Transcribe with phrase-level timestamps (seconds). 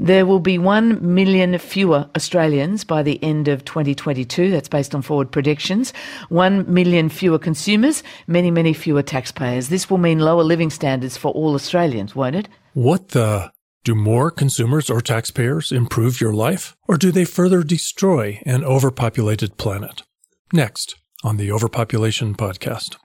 [0.00, 4.50] There will be 1 million fewer Australians by the end of 2022.
[4.50, 5.92] That's based on forward predictions.
[6.28, 9.68] 1 million fewer consumers, many, many fewer taxpayers.
[9.68, 12.48] This will mean lower living standards for all Australians, won't it?
[12.74, 13.50] What the?
[13.82, 16.76] Do more consumers or taxpayers improve your life?
[16.86, 20.02] Or do they further destroy an overpopulated planet?
[20.52, 20.94] Next
[21.24, 22.96] on the Overpopulation Podcast.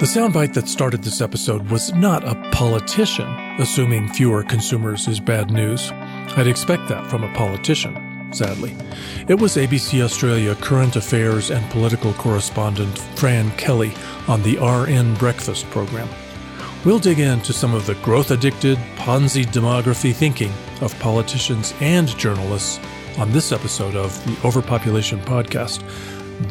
[0.00, 3.28] The soundbite that started this episode was not a politician
[3.60, 5.92] assuming fewer consumers is bad news.
[6.36, 8.76] I'd expect that from a politician, sadly.
[9.28, 13.92] It was ABC Australia current affairs and political correspondent Fran Kelly
[14.26, 16.08] on the RN Breakfast program.
[16.84, 22.80] We'll dig into some of the growth addicted, Ponzi demography thinking of politicians and journalists
[23.16, 25.82] on this episode of the Overpopulation Podcast,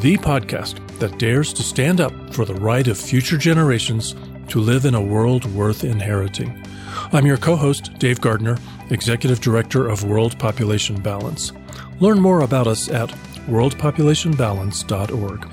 [0.01, 4.15] the podcast that dares to stand up for the right of future generations
[4.47, 6.65] to live in a world worth inheriting.
[7.11, 8.57] I'm your co host, Dave Gardner,
[8.90, 11.51] Executive Director of World Population Balance.
[11.99, 13.09] Learn more about us at
[13.48, 15.49] worldpopulationbalance.org.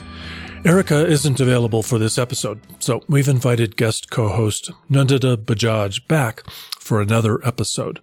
[0.65, 6.49] Erica isn't available for this episode, so we've invited guest co host Nandita Bajaj back
[6.79, 8.01] for another episode.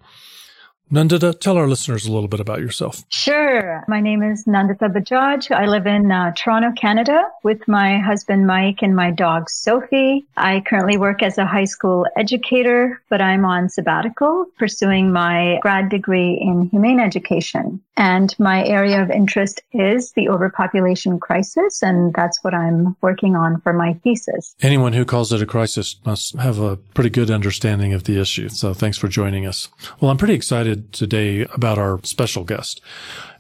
[0.90, 3.04] Nandita, tell our listeners a little bit about yourself.
[3.10, 3.84] Sure.
[3.90, 5.54] My name is Nandita Bajaj.
[5.54, 10.26] I live in uh, Toronto, Canada with my husband Mike and my dog Sophie.
[10.38, 15.90] I currently work as a high school educator, but I'm on sabbatical pursuing my grad
[15.90, 17.82] degree in humane education.
[17.98, 23.60] And my area of interest is the overpopulation crisis, and that's what I'm working on
[23.62, 24.56] for my thesis.
[24.62, 28.50] Anyone who calls it a crisis must have a pretty good understanding of the issue.
[28.50, 29.68] So thanks for joining us.
[30.00, 32.82] Well, I'm pretty excited today about our special guest.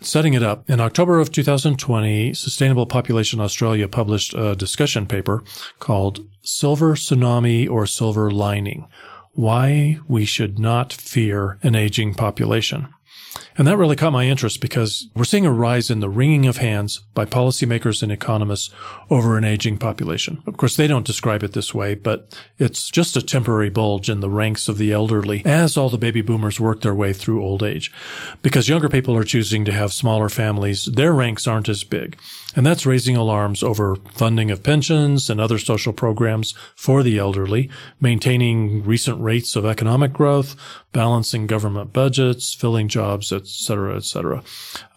[0.02, 5.44] Setting it up, in October of 2020, Sustainable Population Australia published a discussion paper
[5.80, 8.88] called Silver Tsunami or Silver Lining
[9.34, 12.88] Why We Should Not Fear an Aging Population.
[13.58, 16.58] And that really caught my interest because we're seeing a rise in the wringing of
[16.58, 18.74] hands by policymakers and economists
[19.10, 20.42] over an aging population.
[20.46, 24.20] Of course, they don't describe it this way, but it's just a temporary bulge in
[24.20, 27.64] the ranks of the elderly as all the baby boomers work their way through old
[27.64, 27.92] age.
[28.42, 32.18] Because younger people are choosing to have smaller families, their ranks aren't as big.
[32.58, 37.70] And that's raising alarms over funding of pensions and other social programs for the elderly,
[38.02, 40.56] maintaining recent rates of economic growth,
[40.92, 44.44] balancing government budgets, filling jobs, etc., etc.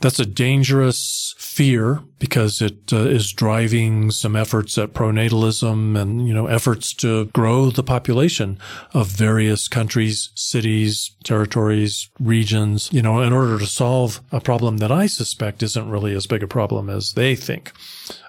[0.00, 6.34] That's a dangerous fear because it uh, is driving some efforts at pronatalism and, you
[6.34, 8.58] know, efforts to grow the population
[8.94, 14.92] of various countries, cities, territories, regions, you know, in order to solve a problem that
[14.92, 17.72] I suspect isn't really as big a problem as they think.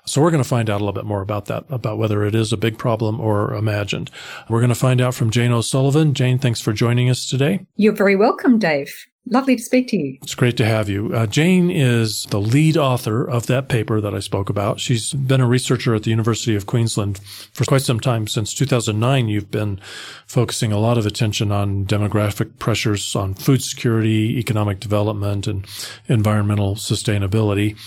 [0.06, 2.34] So we're going to find out a little bit more about that, about whether it
[2.34, 4.09] is a big problem or imagined.
[4.50, 6.13] We're going to find out from Jane O'Sullivan.
[6.13, 7.66] Jane, thanks for joining us today.
[7.75, 9.06] You're very welcome, Dave.
[9.28, 10.18] Lovely to speak to you.
[10.24, 11.14] It's great to have you.
[11.14, 14.80] Uh, Jane is the lead author of that paper that I spoke about.
[14.80, 17.20] She's been a researcher at the University of Queensland
[17.54, 18.26] for quite some time.
[18.26, 19.80] Since 2009, you've been
[20.26, 25.68] focusing a lot of attention on demographic pressures on food security, economic development, and
[26.08, 27.78] environmental sustainability.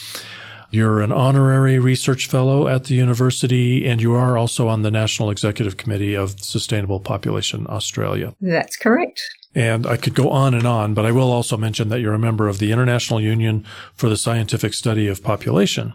[0.70, 5.30] You're an honorary research fellow at the university, and you are also on the National
[5.30, 8.34] Executive Committee of Sustainable Population Australia.
[8.40, 9.20] That's correct.
[9.54, 12.18] And I could go on and on, but I will also mention that you're a
[12.18, 15.92] member of the International Union for the Scientific Study of Population.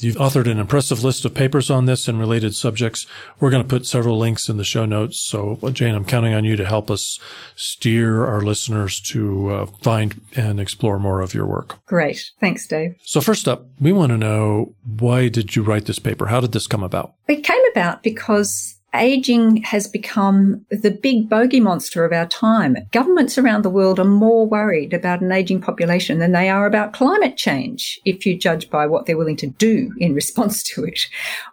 [0.00, 3.06] You've authored an impressive list of papers on this and related subjects.
[3.38, 5.20] We're going to put several links in the show notes.
[5.20, 7.20] So, Jane, I'm counting on you to help us
[7.54, 11.78] steer our listeners to uh, find and explore more of your work.
[11.86, 12.32] Great.
[12.40, 12.96] Thanks, Dave.
[13.02, 16.26] So, first up, we want to know why did you write this paper?
[16.26, 17.14] How did this come about?
[17.28, 22.76] It came about because aging has become the big bogey monster of our time.
[22.92, 26.92] Governments around the world are more worried about an aging population than they are about
[26.92, 31.00] climate change, if you judge by what they're willing to do in response to it,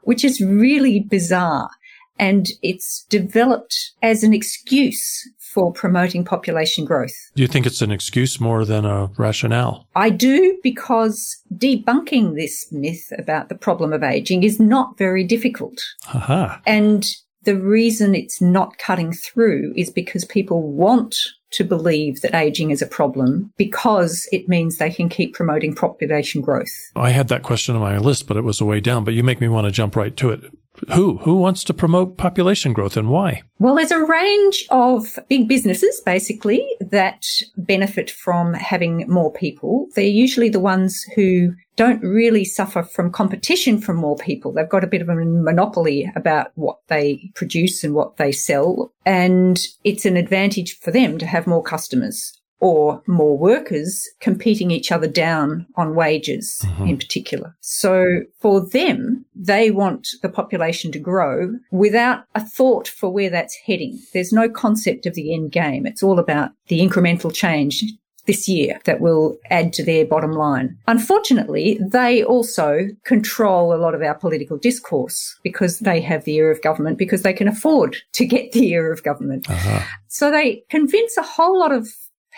[0.03, 1.69] which is really bizarre.
[2.19, 7.31] And it's developed as an excuse for promoting population growth.
[7.35, 9.87] Do you think it's an excuse more than a rationale?
[9.95, 15.77] I do because debunking this myth about the problem of aging is not very difficult.
[16.13, 16.61] Aha.
[16.65, 17.05] And
[17.43, 21.15] the reason it's not cutting through is because people want
[21.51, 26.41] to believe that aging is a problem because it means they can keep promoting population
[26.41, 26.71] growth.
[26.95, 29.03] I had that question on my list, but it was a way down.
[29.03, 30.41] But you make me want to jump right to it.
[30.93, 31.17] Who?
[31.17, 33.43] Who wants to promote population growth and why?
[33.59, 37.25] Well, there's a range of big businesses basically that
[37.57, 39.87] benefit from having more people.
[39.95, 44.51] They're usually the ones who don't really suffer from competition from more people.
[44.51, 48.91] They've got a bit of a monopoly about what they produce and what they sell.
[49.05, 54.91] And it's an advantage for them to have more customers or more workers competing each
[54.91, 56.87] other down on wages mm-hmm.
[56.87, 57.55] in particular.
[57.59, 63.57] So for them, they want the population to grow without a thought for where that's
[63.65, 63.99] heading.
[64.13, 65.85] There's no concept of the end game.
[65.85, 67.83] It's all about the incremental change
[68.27, 70.77] this year that will add to their bottom line.
[70.87, 76.51] Unfortunately, they also control a lot of our political discourse because they have the ear
[76.51, 79.49] of government because they can afford to get the ear of government.
[79.49, 79.83] Uh-huh.
[80.07, 81.87] So they convince a whole lot of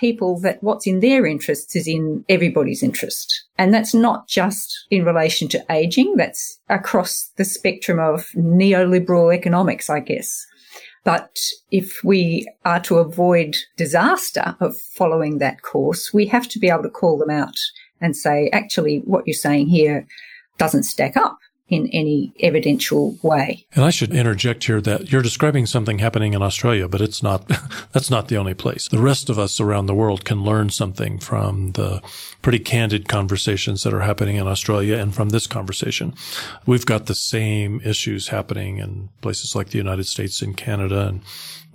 [0.04, 3.46] people that what's in their interests is in everybody's interest.
[3.58, 6.18] And that's not just in relation to aging.
[6.18, 10.46] That's across the spectrum of neoliberal economics, I guess.
[11.06, 11.40] But
[11.72, 16.84] if we are to avoid disaster of following that course, we have to be able
[16.84, 17.58] to call them out
[18.02, 20.06] and say, actually, what you're saying here
[20.58, 21.38] doesn't stack up
[21.74, 23.66] in any evidential way.
[23.74, 27.48] And I should interject here that you're describing something happening in Australia, but it's not,
[27.92, 28.88] that's not the only place.
[28.88, 32.02] The rest of us around the world can learn something from the
[32.42, 36.14] pretty candid conversations that are happening in Australia and from this conversation.
[36.66, 41.22] We've got the same issues happening in places like the United States and Canada and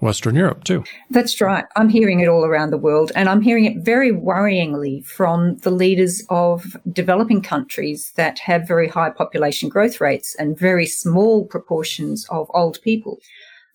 [0.01, 0.85] Western Europe too.
[1.11, 1.65] That's right.
[1.77, 5.71] I'm hearing it all around the world and I'm hearing it very worryingly from the
[5.71, 12.27] leaders of developing countries that have very high population growth rates and very small proportions
[12.31, 13.19] of old people.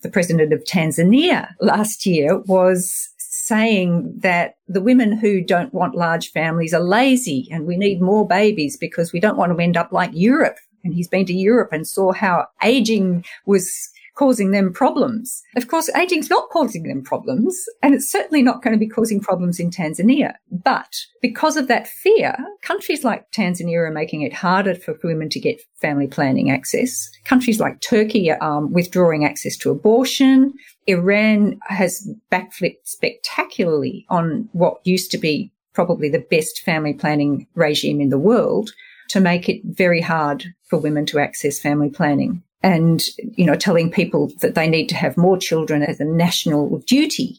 [0.02, 6.31] The president of Tanzania last year was saying that the women who don't want large
[6.31, 9.92] families are lazy and we need more babies because we don't want to end up
[9.92, 10.58] like Europe.
[10.86, 15.42] And he's been to Europe and saw how aging was causing them problems.
[15.56, 19.19] Of course, aging's not causing them problems, and it's certainly not going to be causing
[19.19, 20.33] problems in Tanzania.
[20.51, 25.39] But because of that fear, countries like Tanzania are making it harder for women to
[25.39, 27.10] get family planning access.
[27.25, 30.54] Countries like Turkey are um, withdrawing access to abortion.
[30.88, 38.00] Iran has backflipped spectacularly on what used to be probably the best family planning regime
[38.00, 38.71] in the world
[39.09, 43.92] to make it very hard for women to access family planning and, you know, telling
[43.92, 47.38] people that they need to have more children as a national duty.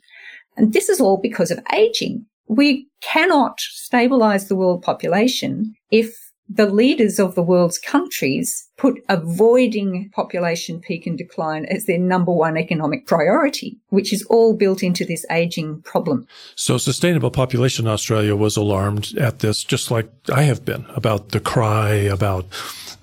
[0.57, 2.25] And this is all because of aging.
[2.47, 6.15] We cannot stabilize the world population if
[6.49, 12.33] the leaders of the world's countries put avoiding population peak and decline as their number
[12.33, 16.27] one economic priority, which is all built into this aging problem.
[16.57, 21.41] So Sustainable Population Australia was alarmed at this, just like I have been about the
[21.41, 22.47] cry about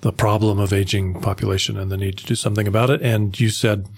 [0.02, 3.00] the problem of aging population and the need to do something about it.
[3.02, 3.88] And you said,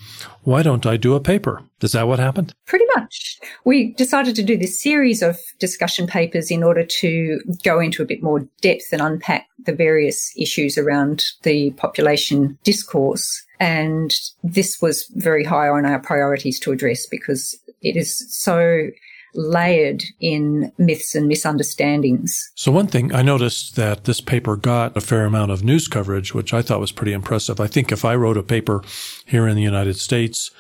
[0.44, 1.62] why don't I do a paper?
[1.81, 2.55] Is that what happened?
[2.67, 3.38] Pretty much.
[3.64, 8.06] We decided to do this series of discussion papers in order to go into a
[8.06, 13.44] bit more depth and unpack the various issues around the population discourse.
[13.61, 18.88] And this was very high on our priorities to address because it is so
[19.35, 22.53] layered in myths and misunderstandings.
[22.55, 26.35] So, one thing I noticed that this paper got a fair amount of news coverage,
[26.35, 27.61] which I thought was pretty impressive.
[27.61, 28.83] I think if I wrote a paper
[29.27, 30.51] here in the United States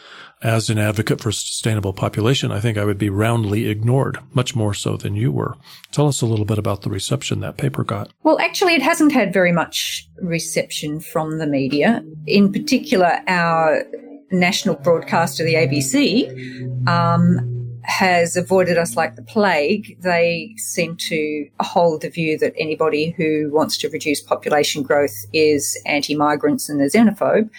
[0.42, 4.74] as an advocate for sustainable population, I think I would be roundly ignored, much more
[4.74, 5.56] so than you were.
[5.90, 8.12] Tell us a little bit about the reception that paper got.
[8.22, 12.04] Well, actually, it hasn't had very much reception from the media.
[12.26, 13.84] In particular, our
[14.30, 17.53] national broadcaster, the ABC, um,
[17.84, 19.96] has avoided us like the plague.
[20.00, 25.80] They seem to hold the view that anybody who wants to reduce population growth is
[25.86, 27.50] anti migrants and a xenophobe.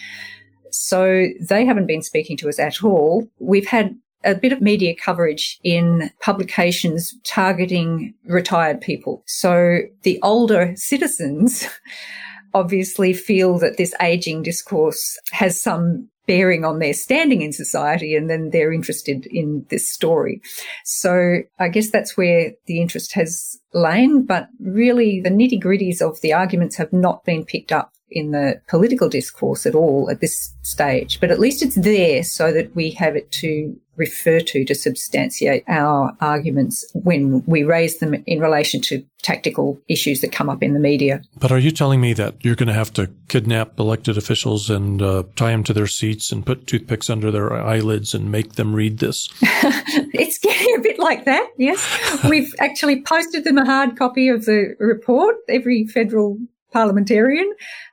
[0.72, 3.27] So they haven't been speaking to us at all.
[3.39, 9.24] We've had a bit of media coverage in publications targeting retired people.
[9.27, 11.67] So the older citizens
[12.53, 18.29] obviously feel that this aging discourse has some bearing on their standing in society and
[18.29, 20.41] then they're interested in this story.
[20.84, 26.22] So I guess that's where the interest has lain, but really the nitty gritties of
[26.22, 30.53] the arguments have not been picked up in the political discourse at all at this
[30.63, 34.75] stage, but at least it's there so that we have it to refer to to
[34.75, 40.62] substantiate our arguments when we raise them in relation to tactical issues that come up
[40.62, 41.22] in the media.
[41.38, 45.01] But are you telling me that you're going to have to kidnap elected officials and
[45.01, 48.75] uh, tie them to their seats and put toothpicks under their eyelids and make them
[48.75, 49.29] read this?
[49.41, 52.24] it's getting a bit like that, yes.
[52.29, 55.36] We've actually posted them a hard copy of the report.
[55.50, 56.38] Every federal
[56.75, 57.50] parliamentarian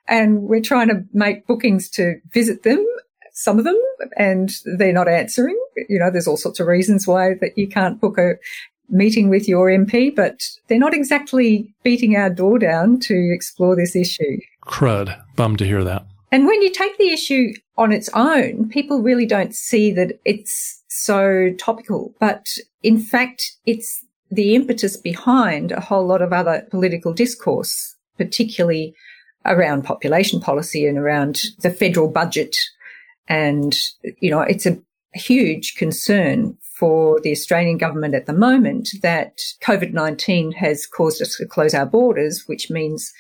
[0.09, 2.85] and we're trying to make bookings to visit them
[3.33, 3.81] some of them
[4.17, 5.59] and they're not answering.
[5.89, 8.35] You know, there's all sorts of reasons why that you can't book a
[8.89, 13.97] meeting with your MP, but they're not exactly beating our door down to explore this
[13.97, 14.39] issue.
[14.67, 15.17] Crud.
[15.37, 16.05] Bummed to hear that.
[16.31, 20.83] And when you take the issue on its own, people really don't see that it's
[20.89, 22.15] so topical.
[22.21, 22.49] But
[22.83, 28.95] in fact, it's the impetus behind a whole lot of other political discourse, particularly
[29.45, 32.57] around population policy and around the federal budget.
[33.29, 33.75] And,
[34.21, 34.79] you know, it's a
[35.15, 41.47] huge concern for the Australian government at the moment that COVID-19 has caused us to
[41.47, 43.13] close our borders, which means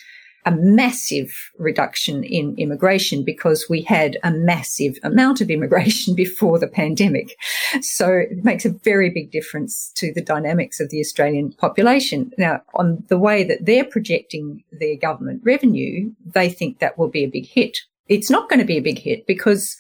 [0.45, 6.67] a massive reduction in immigration because we had a massive amount of immigration before the
[6.67, 7.37] pandemic.
[7.81, 12.33] So it makes a very big difference to the dynamics of the Australian population.
[12.39, 17.25] Now, on the way that they're projecting their government revenue, they think that will be
[17.25, 17.79] a big hit.
[18.09, 19.77] It's not going to be a big hit because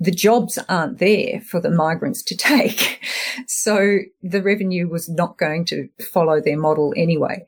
[0.00, 3.00] the jobs aren't there for the migrants to take.
[3.46, 7.46] So the revenue was not going to follow their model anyway.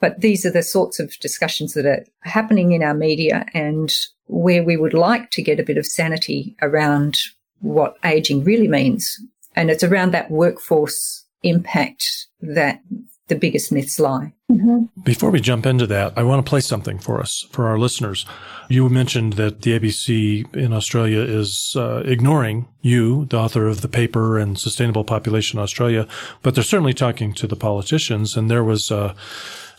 [0.00, 3.92] But these are the sorts of discussions that are happening in our media and
[4.26, 7.18] where we would like to get a bit of sanity around
[7.60, 9.16] what aging really means.
[9.54, 12.80] And it's around that workforce impact that
[13.28, 14.32] the biggest myths lie.
[14.50, 15.02] Mm-hmm.
[15.02, 18.26] Before we jump into that, I want to play something for us, for our listeners.
[18.68, 23.88] You mentioned that the ABC in Australia is uh, ignoring you, the author of the
[23.88, 26.08] paper and Sustainable Population Australia,
[26.42, 28.36] but they're certainly talking to the politicians.
[28.36, 29.14] And there was uh,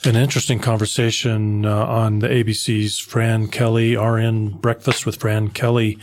[0.03, 5.99] an interesting conversation uh, on the ABC's Fran Kelly RN Breakfast with Fran Kelly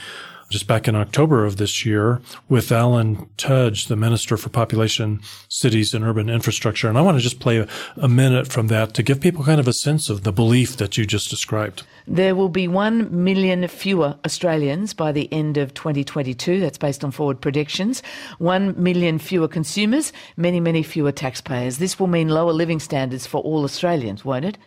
[0.48, 5.92] just back in October of this year with Alan Tudge, the Minister for Population, Cities
[5.92, 6.88] and Urban Infrastructure.
[6.88, 9.68] And I want to just play a, minute from that to give people kind of
[9.68, 11.82] a sense of the belief that you just described.
[12.06, 16.58] There will be 1 million fewer Australians by the end of 2022.
[16.58, 18.02] That's based on forward predictions.
[18.38, 21.78] 1 million fewer consumers, many, many fewer taxpayers.
[21.78, 24.58] This will mean lower living standards for all Australians, won't it?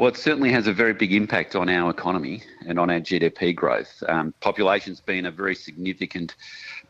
[0.00, 3.54] Well, it certainly has a very big impact on our economy and on our GDP
[3.54, 4.02] growth.
[4.08, 6.36] Um, population's been a very significant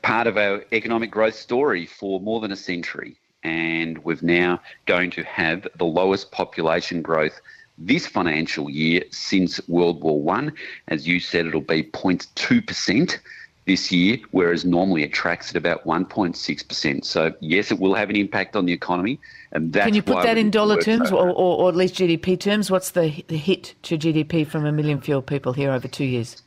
[0.01, 5.11] part of our economic growth story for more than a century, and we're now going
[5.11, 7.41] to have the lowest population growth
[7.77, 10.53] this financial year since World War One.
[10.87, 13.19] As you said, it'll be 0.2 percent
[13.67, 17.05] this year, whereas normally it tracks at about 1.6%.
[17.05, 19.21] So, yes, it will have an impact on the economy.
[19.53, 22.39] And that's Can you put that in dollar terms or, or, or, at least GDP
[22.39, 22.71] terms?
[22.71, 26.43] What's the hit to GDP from a million fewer people here over two years?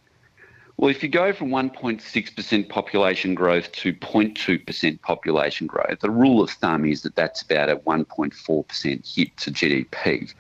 [0.78, 6.50] Well, if you go from 1.6% population growth to 0.2% population growth, the rule of
[6.50, 10.34] thumb is that that's about a 1.4% hit to GDP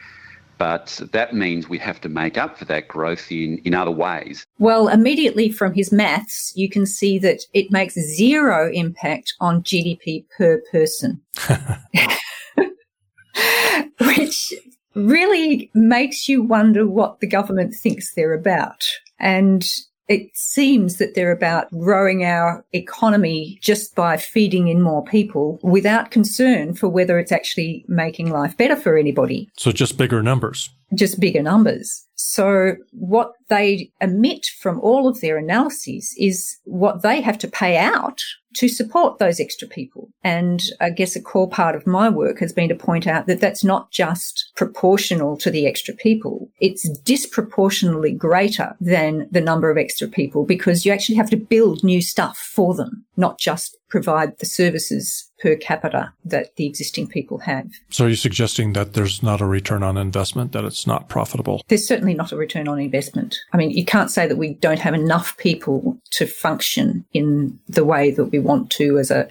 [0.63, 4.45] but that means we have to make up for that growth in, in other ways.
[4.59, 10.23] Well, immediately from his maths, you can see that it makes zero impact on GDP
[10.37, 11.19] per person.
[13.99, 14.53] Which
[14.95, 18.85] really makes you wonder what the government thinks they're about.
[19.19, 19.65] And
[20.07, 26.11] it seems that they're about growing our economy just by feeding in more people without
[26.11, 29.49] concern for whether it's actually making life better for anybody.
[29.57, 30.69] So just bigger numbers.
[30.93, 32.05] Just bigger numbers.
[32.15, 37.77] So what they emit from all of their analyses is what they have to pay
[37.77, 38.21] out
[38.55, 40.09] to support those extra people.
[40.23, 43.39] And I guess a core part of my work has been to point out that
[43.39, 46.49] that's not just proportional to the extra people.
[46.59, 51.83] It's disproportionately greater than the number of extra people because you actually have to build
[51.83, 57.37] new stuff for them, not just provide the services per capita that the existing people
[57.37, 57.69] have.
[57.91, 61.61] So are you suggesting that there's not a return on investment, that it's not profitable?
[61.67, 63.37] There's certainly not a return on investment.
[63.53, 67.85] I mean, you can't say that we don't have enough people to function in the
[67.85, 69.27] way that we want to as a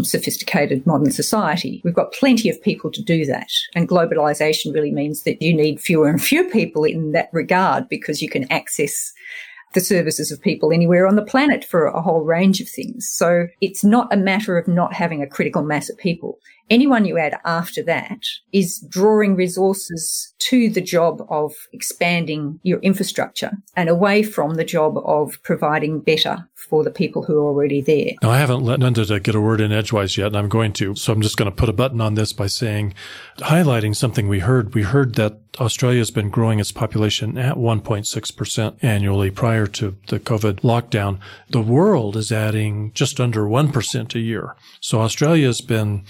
[0.00, 1.82] sophisticated modern society.
[1.84, 3.50] We've got plenty of people to do that.
[3.74, 8.22] And globalization really means that you need fewer and fewer people in that regard because
[8.22, 9.12] you can access
[9.74, 13.08] the services of people anywhere on the planet for a whole range of things.
[13.08, 16.38] So it's not a matter of not having a critical mass of people.
[16.70, 18.20] Anyone you add after that
[18.52, 24.98] is drawing resources to the job of expanding your infrastructure and away from the job
[25.04, 28.12] of providing better for the people who are already there.
[28.22, 30.94] Now, I haven't let Nanda get a word in edgewise yet, and I'm going to.
[30.94, 32.94] So I'm just going to put a button on this by saying,
[33.38, 34.74] highlighting something we heard.
[34.74, 40.20] We heard that Australia has been growing its population at 1.6% annually prior to the
[40.20, 41.18] COVID lockdown.
[41.48, 44.54] The world is adding just under 1% a year.
[44.80, 46.04] So Australia has been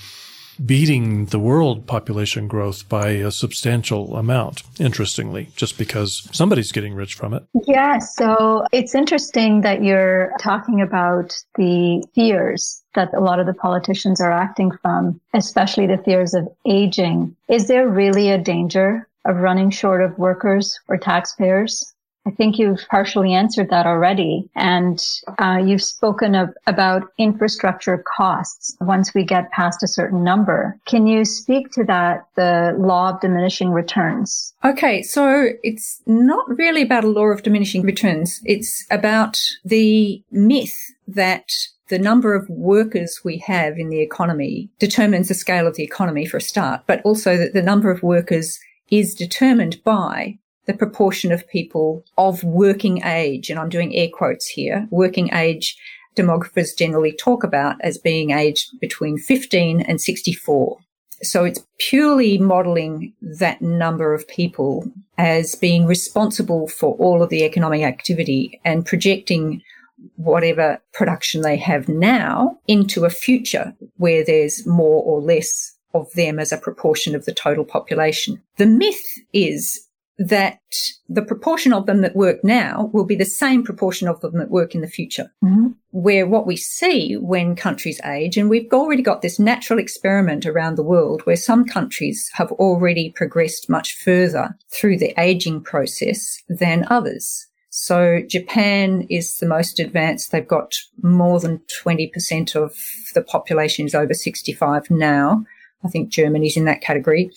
[0.65, 7.15] beating the world population growth by a substantial amount, interestingly, just because somebody's getting rich
[7.15, 7.45] from it.
[7.67, 13.55] Yeah, so it's interesting that you're talking about the fears that a lot of the
[13.55, 17.37] politicians are acting from, especially the fears of aging.
[17.49, 21.93] Is there really a danger of running short of workers or taxpayers?
[22.29, 24.51] I think you've partially answered that already.
[24.55, 25.03] And
[25.39, 30.79] uh, you've spoken of, about infrastructure costs once we get past a certain number.
[30.85, 34.53] Can you speak to that, the law of diminishing returns?
[34.63, 38.43] Okay, so it's not really about a law of diminishing returns.
[38.45, 41.49] It's about the myth that
[41.89, 46.27] the number of workers we have in the economy determines the scale of the economy
[46.27, 48.59] for a start, but also that the number of workers
[48.91, 54.47] is determined by the proportion of people of working age, and I'm doing air quotes
[54.47, 55.77] here, working age
[56.15, 60.79] demographers generally talk about as being aged between 15 and 64.
[61.23, 64.85] So it's purely modeling that number of people
[65.17, 69.63] as being responsible for all of the economic activity and projecting
[70.17, 76.39] whatever production they have now into a future where there's more or less of them
[76.39, 78.41] as a proportion of the total population.
[78.59, 79.88] The myth is
[80.19, 80.59] that
[81.09, 84.51] the proportion of them that work now will be the same proportion of them that
[84.51, 85.33] work in the future.
[85.45, 85.69] Mm-hmm.
[85.91, 90.77] Where what we see when countries age, and we've already got this natural experiment around
[90.77, 96.85] the world where some countries have already progressed much further through the aging process than
[96.91, 97.47] others.
[97.71, 100.33] So Japan is the most advanced.
[100.33, 102.75] They've got more than 20% of
[103.15, 105.45] the population is over 65 now.
[105.85, 107.31] I think Germany's in that category.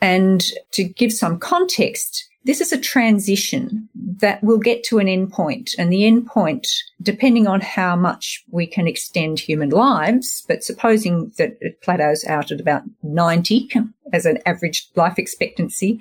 [0.00, 3.88] And to give some context, this is a transition
[4.20, 6.66] that will get to an endpoint and the endpoint,
[7.02, 12.50] depending on how much we can extend human lives, but supposing that it plateaus out
[12.50, 13.68] at about 90
[14.12, 16.00] as an average life expectancy,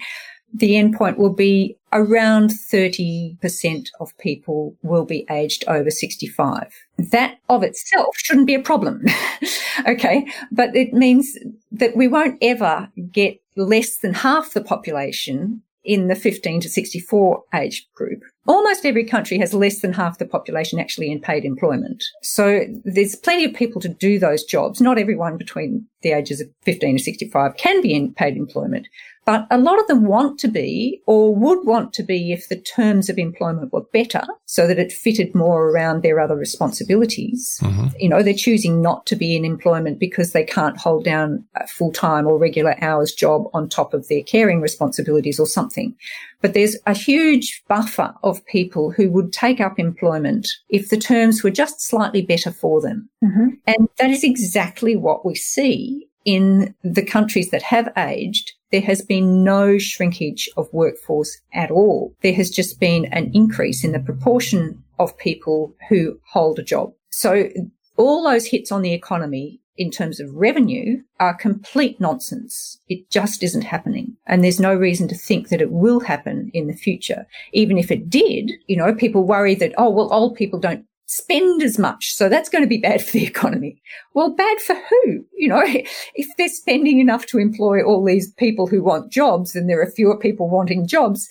[0.54, 6.74] the endpoint will be around 30% of people will be aged over 65.
[6.98, 9.04] That of itself shouldn't be a problem.
[9.88, 10.26] okay.
[10.52, 11.38] But it means
[11.72, 17.44] that we won't ever get less than half the population in the 15 to 64
[17.54, 18.24] age group.
[18.48, 22.04] Almost every country has less than half the population actually in paid employment.
[22.22, 24.80] So there's plenty of people to do those jobs.
[24.80, 28.88] Not everyone between the ages of 15 and 65 can be in paid employment,
[29.28, 32.56] but a lot of them want to be or would want to be if the
[32.56, 37.60] terms of employment were better so that it fitted more around their other responsibilities.
[37.62, 37.88] Mm-hmm.
[38.00, 41.68] You know, they're choosing not to be in employment because they can't hold down a
[41.68, 45.94] full time or regular hours job on top of their caring responsibilities or something.
[46.42, 51.44] But there's a huge buffer of people who would take up employment if the terms
[51.44, 53.10] were just slightly better for them.
[53.24, 53.48] Mm-hmm.
[53.66, 59.02] And that is exactly what we see in the countries that have aged there has
[59.02, 62.14] been no shrinkage of workforce at all.
[62.22, 66.92] There has just been an increase in the proportion of people who hold a job.
[67.10, 67.50] So
[67.96, 72.80] all those hits on the economy in terms of revenue are complete nonsense.
[72.90, 74.17] It just isn't happening.
[74.28, 77.26] And there's no reason to think that it will happen in the future.
[77.54, 81.64] Even if it did, you know, people worry that, oh, well, old people don't spend
[81.64, 82.14] as much.
[82.14, 83.82] So that's going to be bad for the economy.
[84.14, 85.26] Well, bad for who?
[85.36, 89.70] You know, if they're spending enough to employ all these people who want jobs and
[89.70, 91.28] there are fewer people wanting jobs,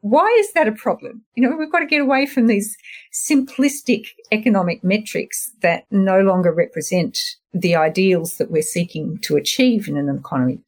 [0.00, 1.22] why is that a problem?
[1.36, 2.76] You know, we've got to get away from these
[3.12, 7.18] simplistic economic metrics that no longer represent
[7.52, 10.60] the ideals that we're seeking to achieve in an economy.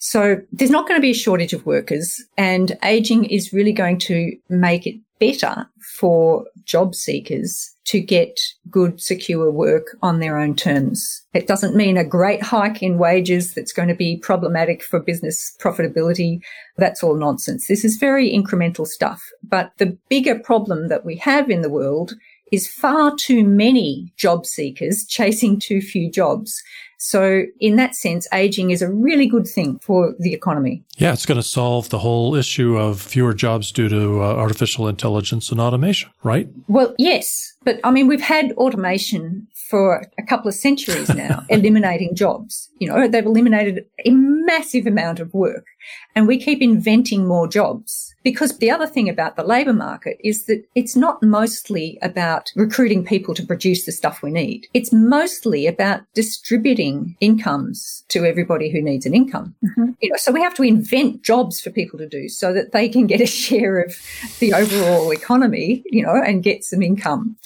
[0.00, 3.98] So there's not going to be a shortage of workers and aging is really going
[4.00, 8.38] to make it better for job seekers to get
[8.70, 11.22] good, secure work on their own terms.
[11.32, 15.56] It doesn't mean a great hike in wages that's going to be problematic for business
[15.60, 16.40] profitability.
[16.76, 17.68] That's all nonsense.
[17.68, 19.22] This is very incremental stuff.
[19.42, 22.14] But the bigger problem that we have in the world
[22.52, 26.62] is far too many job seekers chasing too few jobs.
[26.98, 30.84] So in that sense, aging is a really good thing for the economy.
[30.96, 34.88] Yeah, it's going to solve the whole issue of fewer jobs due to uh, artificial
[34.88, 36.48] intelligence and automation, right?
[36.68, 37.54] Well, yes.
[37.64, 42.70] But I mean, we've had automation for a couple of centuries now, eliminating jobs.
[42.78, 45.66] You know, they've eliminated a massive amount of work
[46.14, 48.14] and we keep inventing more jobs.
[48.22, 53.04] Because the other thing about the labour market is that it's not mostly about recruiting
[53.04, 54.66] people to produce the stuff we need.
[54.74, 59.54] It's mostly about distributing incomes to everybody who needs an income.
[59.64, 59.90] Mm-hmm.
[60.00, 62.88] You know, so we have to invent jobs for people to do so that they
[62.88, 63.94] can get a share of
[64.40, 67.36] the overall economy, you know, and get some income.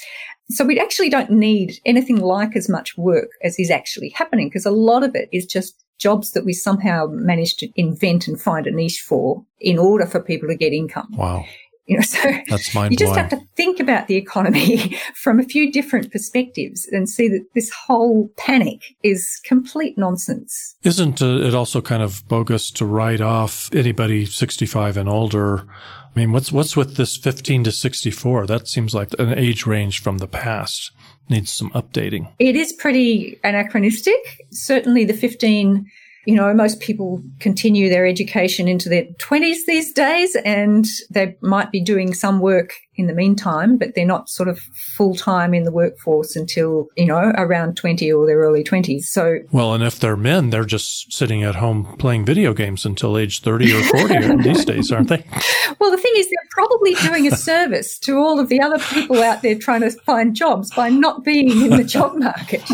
[0.50, 4.66] So we actually don't need anything like as much work as is actually happening because
[4.66, 8.66] a lot of it is just jobs that we somehow managed to invent and find
[8.66, 11.08] a niche for in order for people to get income.
[11.12, 11.44] Wow.
[11.90, 15.72] You know, so That's you just have to think about the economy from a few
[15.72, 20.76] different perspectives and see that this whole panic is complete nonsense.
[20.84, 25.66] Isn't it also kind of bogus to write off anybody 65 and older?
[26.14, 28.46] I mean, what's what's with this 15 to 64?
[28.46, 30.92] That seems like an age range from the past.
[31.28, 32.32] Needs some updating.
[32.38, 34.44] It is pretty anachronistic.
[34.52, 35.90] Certainly the 15
[36.26, 41.70] you know, most people continue their education into their 20s these days and they might
[41.70, 45.64] be doing some work in the meantime, but they're not sort of full time in
[45.64, 49.04] the workforce until, you know, around 20 or their early 20s.
[49.04, 53.18] So, well, and if they're men, they're just sitting at home playing video games until
[53.18, 55.24] age 30 or 40 these days, aren't they?
[55.78, 59.22] Well, the thing is, they're probably doing a service to all of the other people
[59.22, 62.62] out there trying to find jobs by not being in the job market.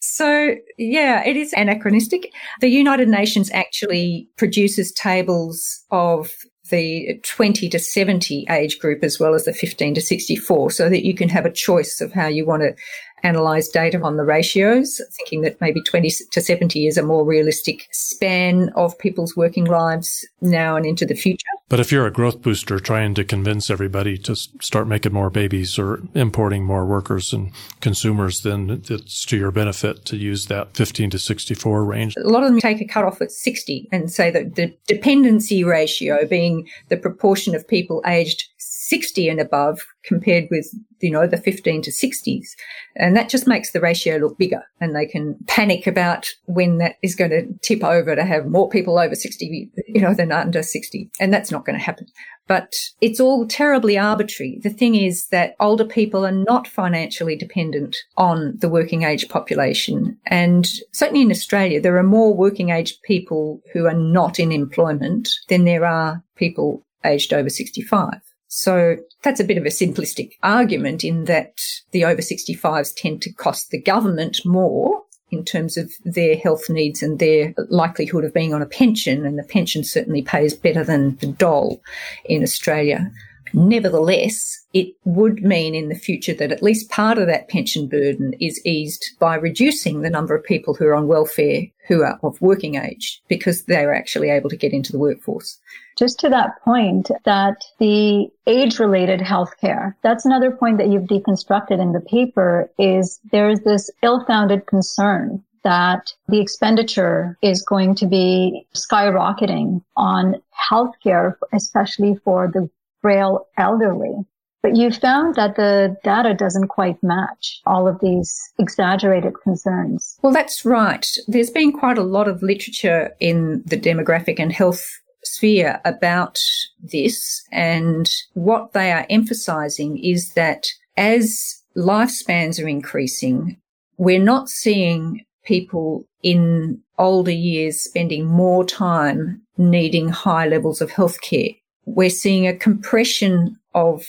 [0.00, 2.32] so, yeah, it is anachronistic.
[2.60, 6.30] The United Nations actually produces tables of
[6.70, 11.04] the 20 to 70 age group as well as the 15 to 64 so that
[11.04, 12.74] you can have a choice of how you want to
[13.22, 17.88] analyze data on the ratios, thinking that maybe 20 to 70 is a more realistic
[17.90, 21.46] span of people's working lives now and into the future.
[21.68, 25.78] But if you're a growth booster trying to convince everybody to start making more babies
[25.78, 27.50] or importing more workers and
[27.80, 32.14] consumers, then it's to your benefit to use that 15 to 64 range.
[32.16, 36.24] A lot of them take a cutoff at 60 and say that the dependency ratio
[36.26, 38.44] being the proportion of people aged
[38.86, 42.50] 60 and above compared with, you know, the 15 to 60s.
[42.94, 46.96] And that just makes the ratio look bigger and they can panic about when that
[47.02, 50.62] is going to tip over to have more people over 60, you know, than under
[50.62, 51.10] 60.
[51.18, 52.06] And that's not going to happen.
[52.46, 54.60] But it's all terribly arbitrary.
[54.62, 60.16] The thing is that older people are not financially dependent on the working age population.
[60.26, 65.28] And certainly in Australia, there are more working age people who are not in employment
[65.48, 68.20] than there are people aged over 65.
[68.48, 73.32] So that's a bit of a simplistic argument in that the over 65s tend to
[73.32, 78.54] cost the government more in terms of their health needs and their likelihood of being
[78.54, 79.26] on a pension.
[79.26, 81.82] And the pension certainly pays better than the dole
[82.24, 83.10] in Australia.
[83.56, 88.34] Nevertheless, it would mean in the future that at least part of that pension burden
[88.38, 92.38] is eased by reducing the number of people who are on welfare who are of
[92.42, 95.58] working age because they're actually able to get into the workforce.
[95.96, 101.80] Just to that point, that the age related healthcare, that's another point that you've deconstructed
[101.80, 108.06] in the paper is there's this ill founded concern that the expenditure is going to
[108.06, 110.36] be skyrocketing on
[110.70, 112.70] healthcare, especially for the
[113.06, 114.16] frail elderly.
[114.64, 120.18] But you found that the data doesn't quite match all of these exaggerated concerns.
[120.22, 121.06] Well, that's right.
[121.28, 124.84] There's been quite a lot of literature in the demographic and health
[125.22, 126.40] sphere about
[126.82, 127.44] this.
[127.52, 130.64] And what they are emphasizing is that
[130.96, 133.56] as lifespans are increasing,
[133.98, 141.56] we're not seeing people in older years spending more time needing high levels of healthcare.
[141.86, 144.06] We're seeing a compression of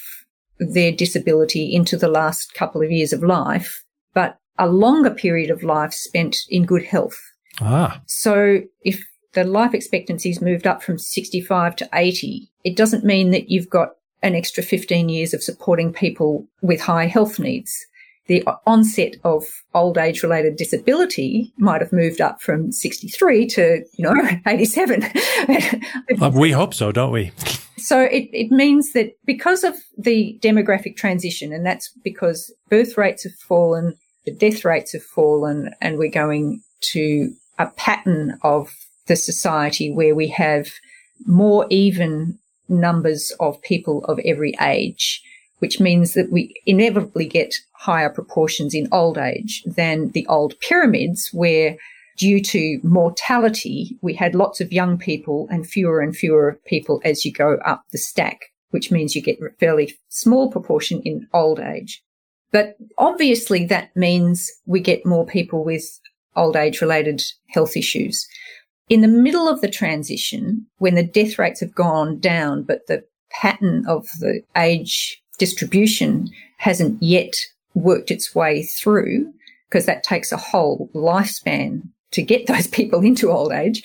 [0.59, 5.63] their disability into the last couple of years of life, but a longer period of
[5.63, 7.19] life spent in good health.
[7.61, 8.01] Ah.
[8.07, 13.49] So if the life expectancy's moved up from 65 to 80, it doesn't mean that
[13.49, 13.89] you've got
[14.23, 17.85] an extra 15 years of supporting people with high health needs.
[18.25, 24.03] The onset of old age related disability might have moved up from 63 to, you
[24.03, 25.03] know, 87.
[26.19, 27.31] Uh, we hope so, don't we?
[27.77, 33.23] So it, it means that because of the demographic transition, and that's because birth rates
[33.23, 36.61] have fallen, the death rates have fallen, and we're going
[36.93, 38.73] to a pattern of
[39.07, 40.69] the society where we have
[41.25, 42.37] more even
[42.67, 45.21] numbers of people of every age,
[45.59, 51.29] which means that we inevitably get higher proportions in old age than the old pyramids
[51.31, 51.77] where
[52.17, 57.23] due to mortality, we had lots of young people and fewer and fewer people as
[57.23, 61.59] you go up the stack, which means you get a fairly small proportion in old
[61.59, 62.03] age.
[62.51, 65.83] But obviously that means we get more people with
[66.35, 68.27] old age related health issues.
[68.89, 73.03] In the middle of the transition, when the death rates have gone down, but the
[73.29, 77.35] pattern of the age distribution hasn't yet
[77.73, 79.31] worked its way through,
[79.69, 83.83] because that takes a whole lifespan to get those people into old age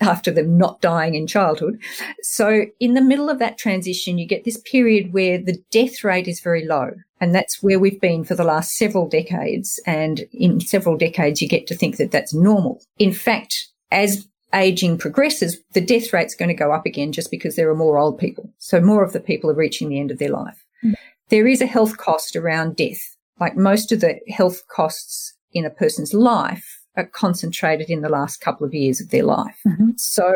[0.00, 1.80] after them not dying in childhood.
[2.22, 6.28] So in the middle of that transition, you get this period where the death rate
[6.28, 9.80] is very low And that's where we've been for the last several decades.
[9.86, 12.82] And in several decades, you get to think that that's normal.
[12.98, 17.56] In fact, as aging progresses, the death rate's going to go up again just because
[17.56, 18.52] there are more old people.
[18.58, 20.64] So more of the people are reaching the end of their life.
[20.84, 20.94] Mm.
[21.28, 23.16] There is a health cost around death.
[23.40, 28.66] Like most of the health costs in a person's life concentrated in the last couple
[28.66, 29.58] of years of their life.
[29.66, 29.90] Mm-hmm.
[29.96, 30.32] So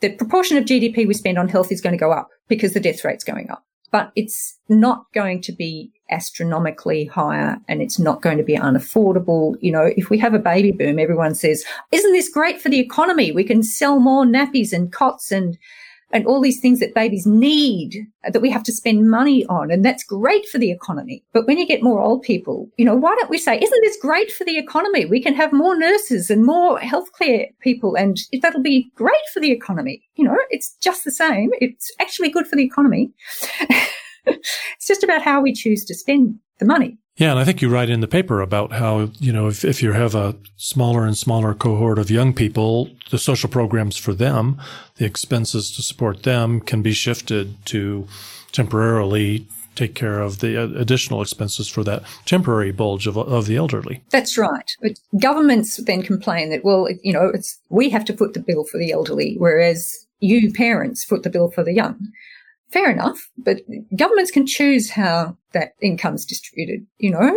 [0.00, 2.80] the proportion of GDP we spend on health is going to go up because the
[2.80, 3.64] death rate's going up.
[3.92, 9.56] But it's not going to be astronomically higher and it's not going to be unaffordable.
[9.60, 12.80] You know, if we have a baby boom, everyone says, isn't this great for the
[12.80, 13.32] economy?
[13.32, 15.56] We can sell more nappies and cots and
[16.12, 19.70] and all these things that babies need uh, that we have to spend money on.
[19.70, 21.24] And that's great for the economy.
[21.32, 23.98] But when you get more old people, you know, why don't we say, isn't this
[24.00, 25.04] great for the economy?
[25.04, 29.50] We can have more nurses and more healthcare people and that'll be great for the
[29.50, 30.02] economy.
[30.14, 31.50] You know, it's just the same.
[31.60, 33.10] It's actually good for the economy.
[34.26, 36.98] it's just about how we choose to spend the money.
[37.16, 39.82] Yeah, and I think you write in the paper about how, you know, if, if
[39.82, 44.60] you have a smaller and smaller cohort of young people, the social programs for them,
[44.96, 48.06] the expenses to support them can be shifted to
[48.52, 53.56] temporarily take care of the uh, additional expenses for that temporary bulge of, of the
[53.56, 54.02] elderly.
[54.10, 54.70] That's right.
[54.82, 58.64] But governments then complain that, well, you know, it's, we have to foot the bill
[58.64, 61.98] for the elderly, whereas you parents foot the bill for the young
[62.70, 63.62] fair enough, but
[63.96, 66.86] governments can choose how that income's distributed.
[66.98, 67.36] You know,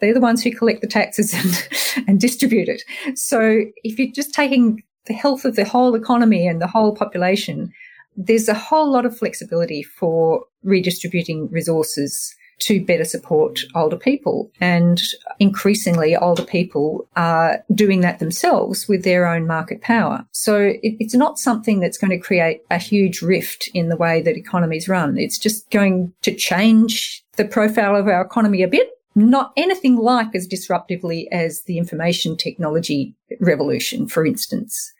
[0.00, 1.34] they're the ones who collect the taxes
[1.96, 2.82] and, and distribute it.
[3.18, 7.72] So if you're just taking the health of the whole economy and the whole population,
[8.16, 14.50] there's a whole lot of flexibility for redistributing resources to better support older people.
[14.60, 15.00] And
[15.38, 20.26] increasingly, older people are doing that themselves with their own market power.
[20.32, 24.22] So it, it's not something that's going to create a huge rift in the way
[24.22, 25.18] that economies run.
[25.18, 28.90] It's just going to change the profile of our economy a bit.
[29.14, 34.92] Not anything like as disruptively as the information technology revolution, for instance.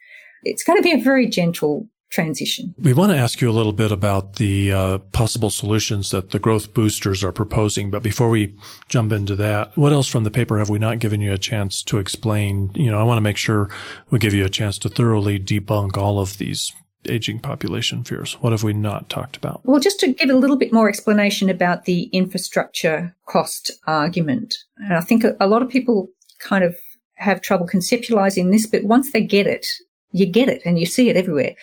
[0.43, 2.73] It's going to be a very gentle transition.
[2.79, 6.39] We want to ask you a little bit about the uh, possible solutions that the
[6.39, 7.91] growth boosters are proposing.
[7.91, 8.55] But before we
[8.87, 11.83] jump into that, what else from the paper have we not given you a chance
[11.83, 12.71] to explain?
[12.73, 13.69] You know, I want to make sure
[14.09, 16.71] we give you a chance to thoroughly debunk all of these
[17.07, 18.33] aging population fears.
[18.41, 19.61] What have we not talked about?
[19.63, 24.55] Well, just to give a little bit more explanation about the infrastructure cost argument.
[24.77, 26.75] And I think a lot of people kind of
[27.15, 29.65] have trouble conceptualizing this, but once they get it,
[30.11, 31.55] you get it and you see it everywhere.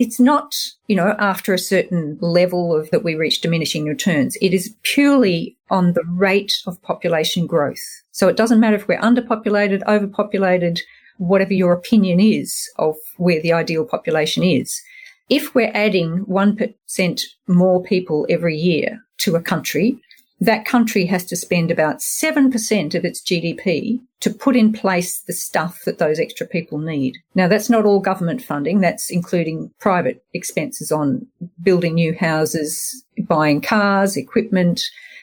[0.00, 0.54] It's not,
[0.88, 4.36] you know, after a certain level of that we reach diminishing returns.
[4.40, 8.02] It is purely on the rate of population growth.
[8.10, 10.80] So it doesn't matter if we're underpopulated, overpopulated,
[11.18, 14.82] whatever your opinion is of where the ideal population is.
[15.30, 19.98] If we're adding 1% more people every year to a country,
[20.44, 25.32] that country has to spend about 7% of its GDP to put in place the
[25.32, 27.16] stuff that those extra people need.
[27.34, 28.80] Now, that's not all government funding.
[28.80, 31.26] That's including private expenses on
[31.62, 34.82] building new houses, buying cars, equipment,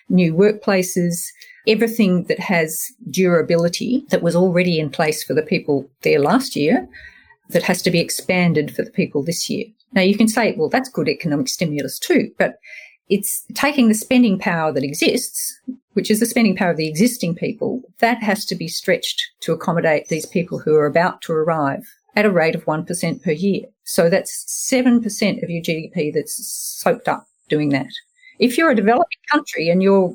[0.09, 1.17] new workplaces,
[1.67, 6.87] everything that has durability that was already in place for the people there last year
[7.49, 9.65] that has to be expanded for the people this year.
[9.93, 12.55] Now you can say, well, that's good economic stimulus too, but
[13.11, 15.59] it's taking the spending power that exists,
[15.93, 19.51] which is the spending power of the existing people, that has to be stretched to
[19.51, 21.83] accommodate these people who are about to arrive
[22.15, 23.65] at a rate of 1% per year.
[23.83, 26.45] So that's 7% of your GDP that's
[26.81, 27.91] soaked up doing that.
[28.39, 30.13] If you're a developing country and your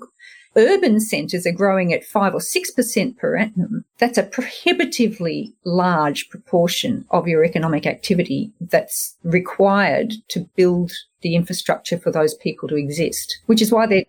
[0.56, 7.04] urban centres are growing at 5 or 6% per annum, that's a prohibitively large proportion
[7.10, 10.92] of your economic activity that's required to build
[11.26, 14.04] the infrastructure for those people to exist, which is why they're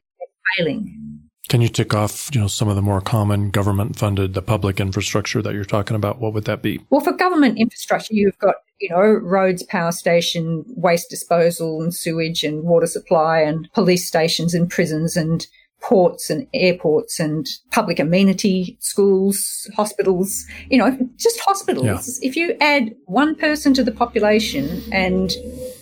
[0.56, 1.20] failing.
[1.50, 4.80] Can you tick off, you know, some of the more common government funded, the public
[4.80, 6.20] infrastructure that you're talking about?
[6.20, 6.82] What would that be?
[6.92, 12.44] Well, for government infrastructure, you've got, you know, roads, power station, waste disposal and sewage
[12.44, 15.48] and water supply and police stations and prisons and
[15.82, 21.86] ports and airports and public amenity, schools, hospitals, you know, just hospitals.
[21.86, 22.28] Yeah.
[22.28, 25.32] If you add one person to the population and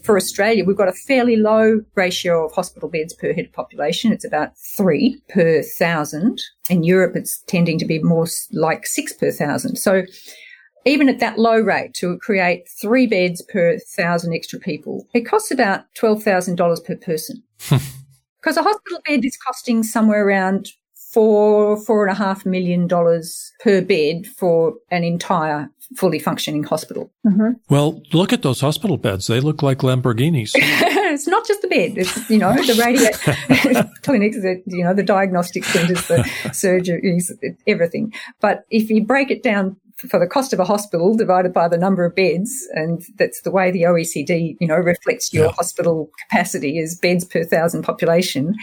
[0.04, 4.12] for Australia, we've got a fairly low ratio of hospital beds per head of population.
[4.12, 6.42] It's about three per thousand.
[6.70, 9.78] In Europe, it's tending to be more like six per thousand.
[9.78, 10.04] So
[10.86, 15.52] even at that low rate to create three beds per thousand extra people, it costs
[15.52, 17.44] about $12,000 per person.
[18.46, 23.52] because a hospital bed is costing somewhere around four, four and a half million dollars
[23.60, 27.12] per bed for an entire fully functioning hospital.
[27.26, 27.54] Mm-hmm.
[27.70, 29.26] Well, look at those hospital beds.
[29.26, 30.52] They look like Lamborghinis.
[30.56, 31.94] it's not just the bed.
[31.98, 36.18] It's, you know, the radio clinics, the, you know, the diagnostic centers, the
[36.50, 37.32] surgeries,
[37.66, 38.14] everything.
[38.42, 41.78] But if you break it down for the cost of a hospital divided by the
[41.78, 45.52] number of beds, and that's the way the OECD, you know, reflects your yeah.
[45.52, 48.56] hospital capacity is beds per thousand population.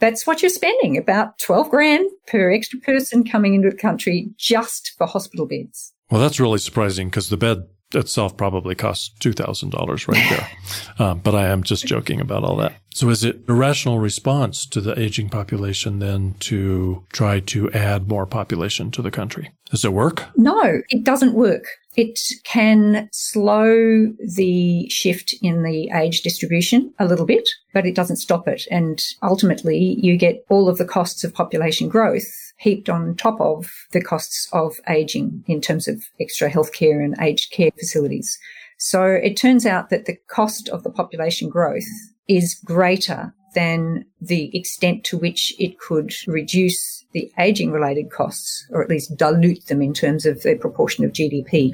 [0.00, 4.92] That's what you're spending about 12 grand per extra person coming into the country just
[4.96, 5.92] for hospital beds.
[6.10, 10.50] Well, that's really surprising because the bed itself probably costs $2,000 right there.
[11.06, 12.74] um, but I am just joking about all that.
[12.94, 18.08] So is it a rational response to the aging population then to try to add
[18.08, 19.52] more population to the country?
[19.70, 20.24] Does it work?
[20.36, 21.64] No, it doesn't work.
[21.96, 28.16] It can slow the shift in the age distribution a little bit, but it doesn't
[28.16, 28.62] stop it.
[28.70, 33.70] And ultimately, you get all of the costs of population growth heaped on top of
[33.92, 38.38] the costs of aging in terms of extra healthcare and aged care facilities.
[38.78, 41.88] So it turns out that the cost of the population growth
[42.28, 48.82] is greater than the extent to which it could reduce the aging related costs or
[48.82, 51.72] at least dilute them in terms of their proportion of GDP.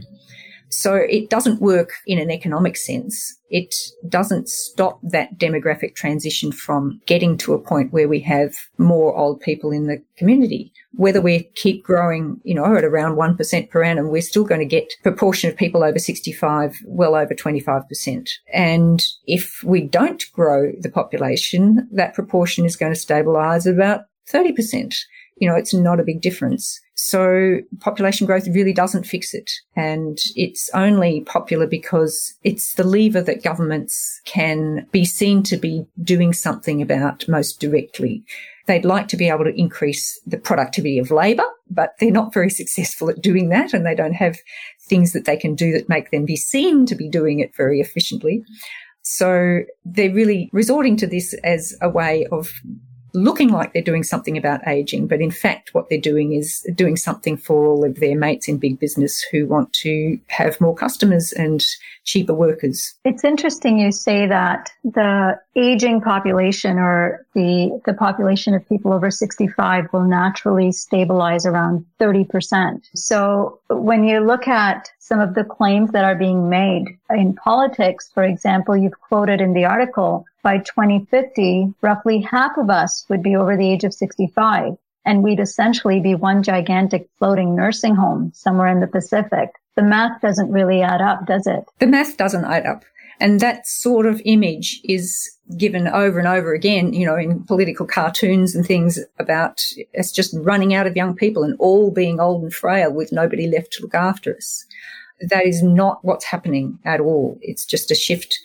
[0.74, 3.38] So it doesn't work in an economic sense.
[3.48, 3.72] It
[4.08, 9.40] doesn't stop that demographic transition from getting to a point where we have more old
[9.40, 10.72] people in the community.
[10.94, 14.66] Whether we keep growing, you know, at around 1% per annum, we're still going to
[14.66, 18.28] get proportion of people over 65 well over 25%.
[18.52, 24.92] And if we don't grow the population, that proportion is going to stabilize about 30%.
[25.36, 26.80] You know, it's not a big difference.
[27.06, 29.50] So population growth really doesn't fix it.
[29.76, 35.84] And it's only popular because it's the lever that governments can be seen to be
[36.02, 38.24] doing something about most directly.
[38.64, 42.48] They'd like to be able to increase the productivity of labour, but they're not very
[42.60, 44.38] successful at doing that and they don't have
[44.80, 47.80] things that they can do that make them be seen to be doing it very
[47.80, 48.42] efficiently.
[49.02, 52.50] So they're really resorting to this as a way of
[53.14, 56.96] looking like they're doing something about aging, but in fact, what they're doing is doing
[56.96, 61.32] something for all of their mates in big business who want to have more customers
[61.32, 61.64] and
[62.04, 62.94] cheaper workers.
[63.04, 69.10] It's interesting you say that the aging population or the, the population of people over
[69.10, 72.82] 65 will naturally stabilize around 30%.
[72.94, 78.10] So when you look at some of the claims that are being made in politics,
[78.12, 83.34] for example, you've quoted in the article, by 2050, roughly half of us would be
[83.34, 88.68] over the age of 65 and we'd essentially be one gigantic floating nursing home somewhere
[88.68, 89.50] in the Pacific.
[89.76, 91.64] The math doesn't really add up, does it?
[91.78, 92.84] The math doesn't add up.
[93.20, 97.86] And that sort of image is given over and over again, you know, in political
[97.86, 99.62] cartoons and things about
[99.96, 103.46] us just running out of young people and all being old and frail with nobody
[103.46, 104.64] left to look after us.
[105.20, 107.38] That is not what's happening at all.
[107.40, 108.38] It's just a shift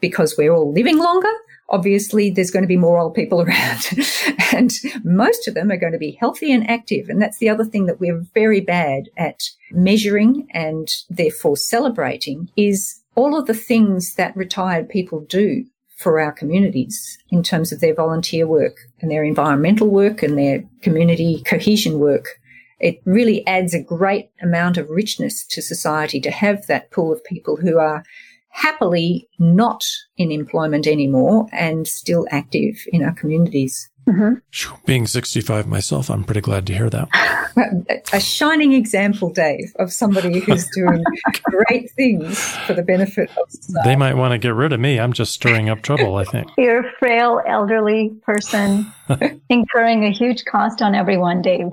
[0.00, 1.32] because we're all living longer
[1.68, 3.84] obviously there's going to be more old people around
[4.52, 4.72] and
[5.04, 7.08] most of them are going to be healthy and active.
[7.08, 13.02] And that's the other thing that we're very bad at measuring and therefore celebrating is
[13.14, 15.64] all of the things that retired people do
[15.96, 20.62] for our communities in terms of their volunteer work and their environmental work and their
[20.82, 22.26] community cohesion work.
[22.78, 27.24] It really adds a great amount of richness to society to have that pool of
[27.24, 28.04] people who are
[28.56, 29.84] happily not
[30.16, 33.90] in employment anymore and still active in our communities.
[34.08, 34.76] Mm-hmm.
[34.86, 37.08] Being 65 myself, I'm pretty glad to hear that.
[38.12, 41.04] A shining example, Dave, of somebody who's doing
[41.42, 43.90] great things for the benefit of society.
[43.90, 44.98] They might want to get rid of me.
[45.00, 46.48] I'm just stirring up trouble, I think.
[46.56, 48.90] You're a frail, elderly person
[49.50, 51.72] incurring a huge cost on everyone, Dave.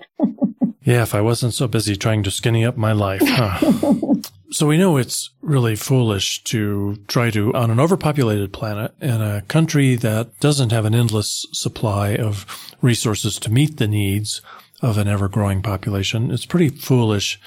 [0.82, 3.22] yeah, if I wasn't so busy trying to skinny up my life.
[3.24, 4.16] Huh?
[4.54, 9.42] So we know it's really foolish to try to, on an overpopulated planet in a
[9.48, 12.46] country that doesn't have an endless supply of
[12.80, 14.44] resources to meet the needs
[14.80, 16.30] of an ever growing population.
[16.30, 17.42] It's pretty foolish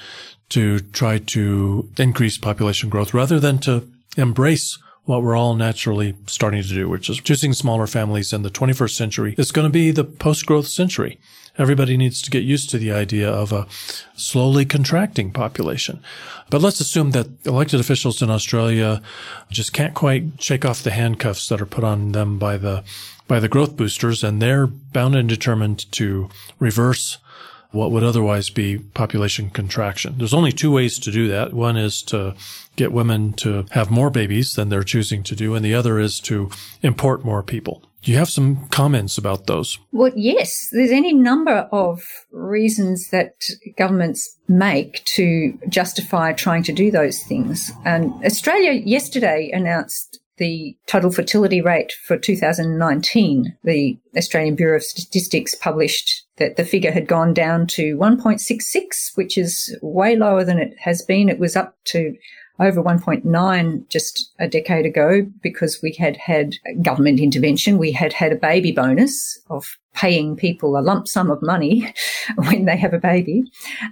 [0.49, 6.61] to try to increase population growth rather than to embrace what we're all naturally starting
[6.61, 9.35] to do, which is choosing smaller families in the 21st century.
[9.37, 11.21] It's going to be the post-growth century.
[11.57, 13.67] Everybody needs to get used to the idea of a
[14.15, 16.01] slowly contracting population.
[16.49, 19.01] But let's assume that elected officials in Australia
[19.49, 22.83] just can't quite shake off the handcuffs that are put on them by the,
[23.27, 27.17] by the growth boosters and they're bound and determined to reverse
[27.71, 30.15] what would otherwise be population contraction.
[30.17, 31.53] There's only two ways to do that.
[31.53, 32.35] One is to
[32.75, 36.19] get women to have more babies than they're choosing to do, and the other is
[36.21, 36.49] to
[36.81, 37.83] import more people.
[38.07, 39.79] Do you have some comments about those?
[39.91, 40.69] Well, yes.
[40.71, 42.01] There's any number of
[42.31, 43.33] reasons that
[43.77, 47.69] governments make to justify trying to do those things.
[47.83, 55.53] And Australia yesterday announced the total fertility rate for 2019, the Australian Bureau of Statistics
[55.55, 60.77] published that the figure had gone down to 1.66, which is way lower than it
[60.79, 61.27] has been.
[61.27, 62.15] It was up to
[62.59, 67.77] over 1.9 just a decade ago because we had had government intervention.
[67.77, 71.91] We had had a baby bonus of paying people a lump sum of money
[72.35, 73.43] when they have a baby,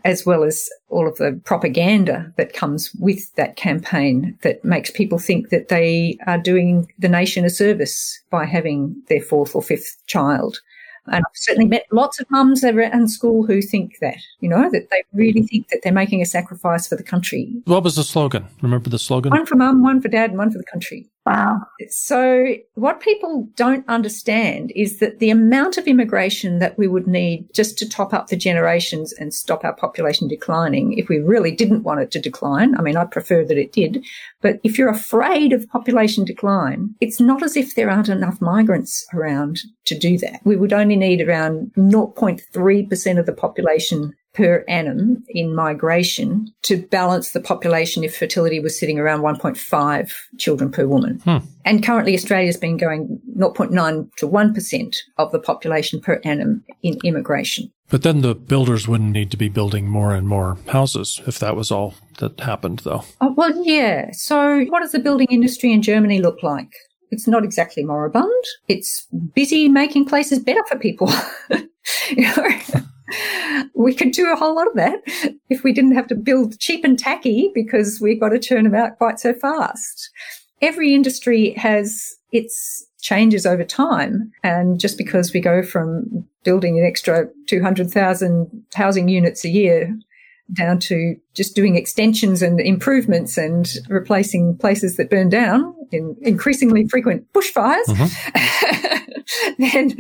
[0.03, 5.17] as well as all of the propaganda that comes with that campaign that makes people
[5.17, 9.97] think that they are doing the nation a service by having their fourth or fifth
[10.05, 10.59] child.
[11.07, 14.89] And I've certainly met lots of mums in school who think that, you know, that
[14.89, 17.53] they really think that they're making a sacrifice for the country.
[17.65, 18.47] What was the slogan?
[18.61, 19.31] Remember the slogan?
[19.31, 21.07] One for mum, one for dad, and one for the country.
[21.25, 21.61] Wow.
[21.89, 27.51] So what people don't understand is that the amount of immigration that we would need
[27.51, 31.81] just to top up the generations and stop our population declining, if we really didn't
[31.81, 34.05] want it to decline, I mean, I prefer that it did,
[34.41, 39.03] but if you're afraid of population decline, it's not as if there aren't enough migrants
[39.11, 40.41] around to do that.
[40.43, 47.31] We would only need around 0.3% of the population per annum in migration to balance
[47.31, 51.19] the population if fertility was sitting around 1.5 children per woman.
[51.19, 51.37] Hmm.
[51.63, 57.71] And currently Australia's been going 0.9 to 1% of the population per annum in immigration.
[57.89, 61.55] But then the builders wouldn't need to be building more and more houses if that
[61.55, 63.03] was all that happened, though.
[63.21, 64.11] Oh, well, yeah.
[64.11, 66.73] So what does the building industry in Germany look like?
[67.11, 68.43] It's not exactly moribund.
[68.67, 71.11] It's busy making places better for people.
[72.09, 72.59] you know?
[73.73, 75.01] We could do a whole lot of that
[75.49, 78.75] if we didn't have to build cheap and tacky because we've got to turn them
[78.75, 80.09] out quite so fast.
[80.61, 84.31] Every industry has its changes over time.
[84.43, 89.95] And just because we go from building an extra 200,000 housing units a year
[90.53, 96.87] down to just doing extensions and improvements and replacing places that burn down in increasingly
[96.87, 98.84] frequent bushfires, mm-hmm.
[99.57, 99.95] then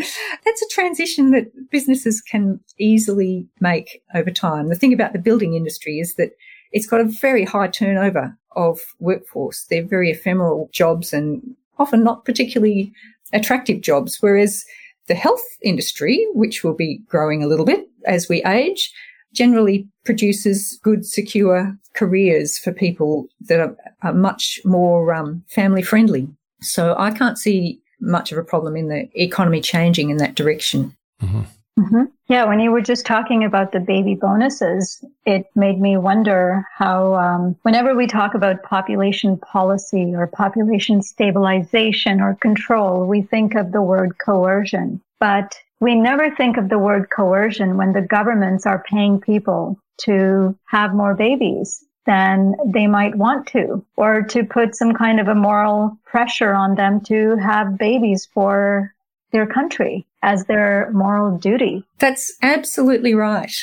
[0.45, 4.69] that's a transition that businesses can easily make over time.
[4.69, 6.31] The thing about the building industry is that
[6.71, 9.65] it's got a very high turnover of workforce.
[9.65, 12.91] They're very ephemeral jobs and often not particularly
[13.33, 14.65] attractive jobs, whereas
[15.07, 18.91] the health industry, which will be growing a little bit as we age,
[19.33, 26.27] generally produces good, secure careers for people that are, are much more um, family friendly.
[26.61, 30.95] So I can't see much of a problem in the economy changing in that direction.
[31.21, 31.41] Mm-hmm.
[31.79, 32.03] Mm-hmm.
[32.29, 37.15] Yeah, when you were just talking about the baby bonuses, it made me wonder how,
[37.15, 43.73] um, whenever we talk about population policy or population stabilization or control, we think of
[43.73, 45.01] the word coercion.
[45.19, 50.57] But we never think of the word coercion when the governments are paying people to
[50.67, 55.35] have more babies than they might want to, or to put some kind of a
[55.35, 58.93] moral pressure on them to have babies for
[59.31, 61.83] their country as their moral duty.
[61.99, 63.53] That's absolutely right.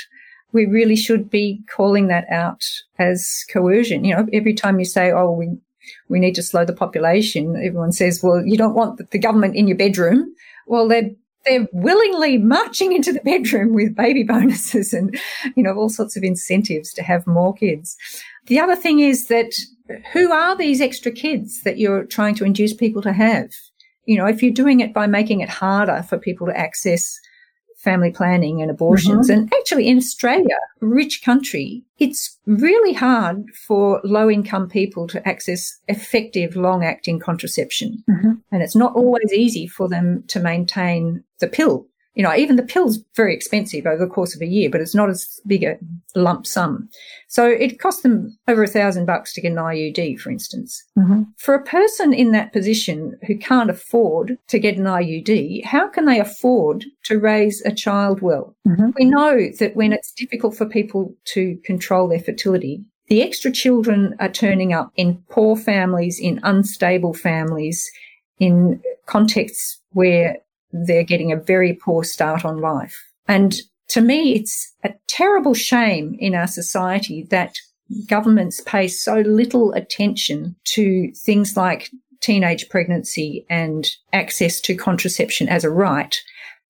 [0.53, 2.63] We really should be calling that out
[2.99, 4.05] as coercion.
[4.05, 5.57] You know, every time you say, oh, we,
[6.09, 9.67] we need to slow the population, everyone says, well, you don't want the government in
[9.67, 10.35] your bedroom.
[10.67, 11.11] Well, they're
[11.45, 15.19] they're willingly marching into the bedroom with baby bonuses and,
[15.57, 17.97] you know, all sorts of incentives to have more kids.
[18.47, 19.53] The other thing is that
[20.13, 23.51] who are these extra kids that you're trying to induce people to have?
[24.05, 27.19] You know, if you're doing it by making it harder for people to access
[27.83, 29.29] family planning and abortions.
[29.29, 29.41] Mm-hmm.
[29.41, 35.79] And actually in Australia, rich country, it's really hard for low income people to access
[35.89, 38.03] effective long acting contraception.
[38.09, 38.33] Mm-hmm.
[38.53, 42.63] And it's not always easy for them to maintain the pill you know, even the
[42.63, 45.79] pill's very expensive over the course of a year, but it's not as big a
[46.15, 46.89] lump sum.
[47.29, 50.85] So it costs them over a thousand bucks to get an IUD, for instance.
[50.99, 51.23] Mm-hmm.
[51.39, 56.05] For a person in that position who can't afford to get an IUD, how can
[56.05, 58.55] they afford to raise a child well?
[58.69, 58.91] Mm-hmm.
[58.99, 64.15] We know that when it's difficult for people to control their fertility, the extra children
[64.21, 67.91] are turning up in poor families, in unstable families,
[68.39, 70.39] in contexts where
[70.73, 72.97] they're getting a very poor start on life.
[73.29, 73.55] And
[73.89, 77.57] to me, it's a terrible shame in our society that
[78.07, 85.65] governments pay so little attention to things like teenage pregnancy and access to contraception as
[85.65, 86.17] a right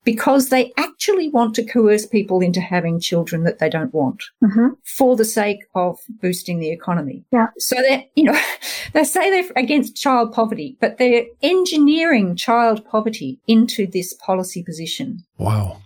[0.05, 4.69] because they actually want to coerce people into having children that they don't want mm-hmm.
[4.85, 7.25] for the sake of boosting the economy.
[7.33, 7.49] Yeah.
[7.59, 8.41] So that, you know,
[8.93, 15.25] they say they're against child poverty, but they're engineering child poverty into this policy position.
[15.39, 15.79] Wow.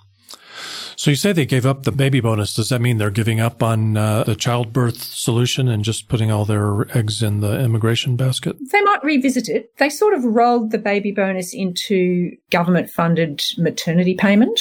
[0.97, 2.55] So you say they gave up the baby bonus.
[2.55, 6.45] Does that mean they're giving up on uh, the childbirth solution and just putting all
[6.45, 8.57] their eggs in the immigration basket?
[8.73, 9.77] They might revisit it.
[9.79, 14.59] They sort of rolled the baby bonus into government funded maternity payment.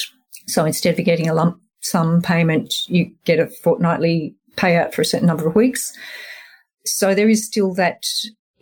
[0.48, 5.06] So instead of getting a lump sum payment, you get a fortnightly payout for a
[5.06, 5.94] certain number of weeks.
[6.86, 8.04] So there is still that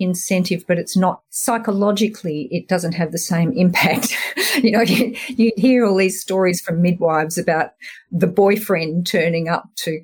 [0.03, 4.15] incentive, but it's not psychologically, it doesn't have the same impact.
[4.61, 7.71] you know, you, you hear all these stories from midwives about
[8.11, 9.99] the boyfriend turning up to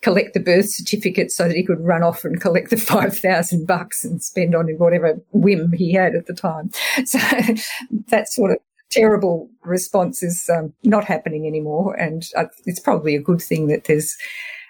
[0.00, 4.04] collect the birth certificate so that he could run off and collect the 5,000 bucks
[4.04, 6.70] and spend on whatever whim he had at the time.
[7.04, 7.18] So
[8.08, 8.58] that sort of
[8.90, 11.94] terrible response is um, not happening anymore.
[11.94, 14.16] And uh, it's probably a good thing that there's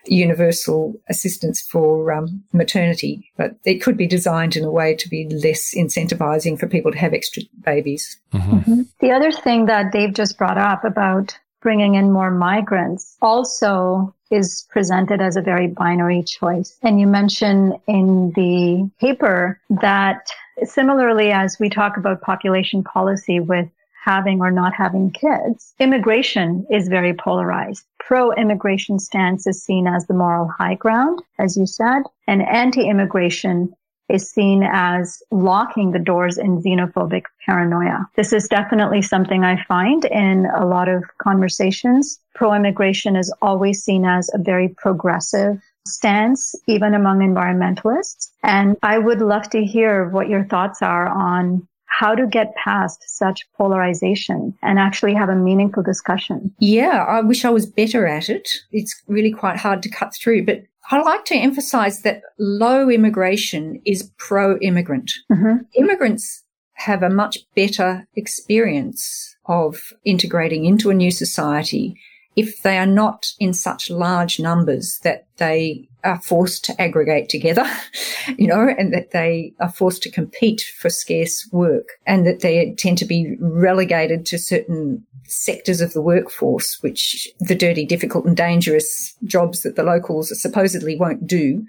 [0.07, 5.29] universal assistance for um, maternity, but it could be designed in a way to be
[5.29, 8.19] less incentivizing for people to have extra babies.
[8.33, 8.57] Mm-hmm.
[8.57, 8.83] Mm-hmm.
[9.01, 14.67] The other thing that Dave just brought up about bringing in more migrants also is
[14.71, 16.77] presented as a very binary choice.
[16.83, 20.29] And you mention in the paper that
[20.65, 23.69] similarly as we talk about population policy with
[24.05, 25.75] having or not having kids.
[25.79, 27.85] Immigration is very polarized.
[28.01, 33.73] Pro-immigration stance is seen as the moral high ground, as you said, and anti-immigration
[34.09, 38.07] is seen as locking the doors in xenophobic paranoia.
[38.17, 42.19] This is definitely something I find in a lot of conversations.
[42.35, 48.31] Pro-immigration is always seen as a very progressive stance, even among environmentalists.
[48.43, 53.03] And I would love to hear what your thoughts are on how to get past
[53.07, 56.55] such polarization and actually have a meaningful discussion.
[56.59, 58.49] Yeah, I wish I was better at it.
[58.71, 63.83] It's really quite hard to cut through, but I like to emphasize that low immigration
[63.85, 65.11] is pro immigrant.
[65.31, 65.65] Mm-hmm.
[65.75, 71.99] Immigrants have a much better experience of integrating into a new society
[72.37, 77.67] if they are not in such large numbers that they are forced to aggregate together,
[78.39, 82.75] you know, and that they are forced to compete for scarce work and that they
[82.77, 88.37] tend to be relegated to certain sectors of the workforce, which the dirty, difficult and
[88.37, 91.67] dangerous jobs that the locals supposedly won't do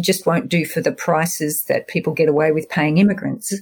[0.00, 3.52] just won't do for the prices that people get away with paying immigrants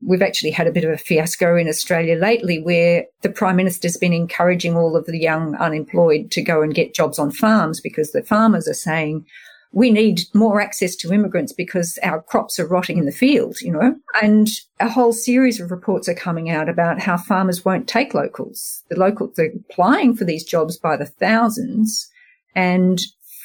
[0.00, 3.96] we've actually had a bit of a fiasco in Australia lately where the Prime Minister's
[3.96, 8.12] been encouraging all of the young unemployed to go and get jobs on farms because
[8.12, 9.26] the farmers are saying,
[9.72, 13.70] we need more access to immigrants because our crops are rotting in the field, you
[13.70, 13.96] know.
[14.22, 14.48] And
[14.80, 18.82] a whole series of reports are coming out about how farmers won't take locals.
[18.88, 22.08] The locals are applying for these jobs by the thousands
[22.54, 22.98] and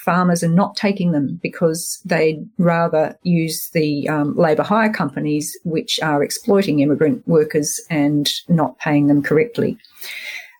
[0.04, 5.98] farmers are not taking them because they'd rather use the um, labour hire companies, which
[6.02, 9.78] are exploiting immigrant workers and not paying them correctly.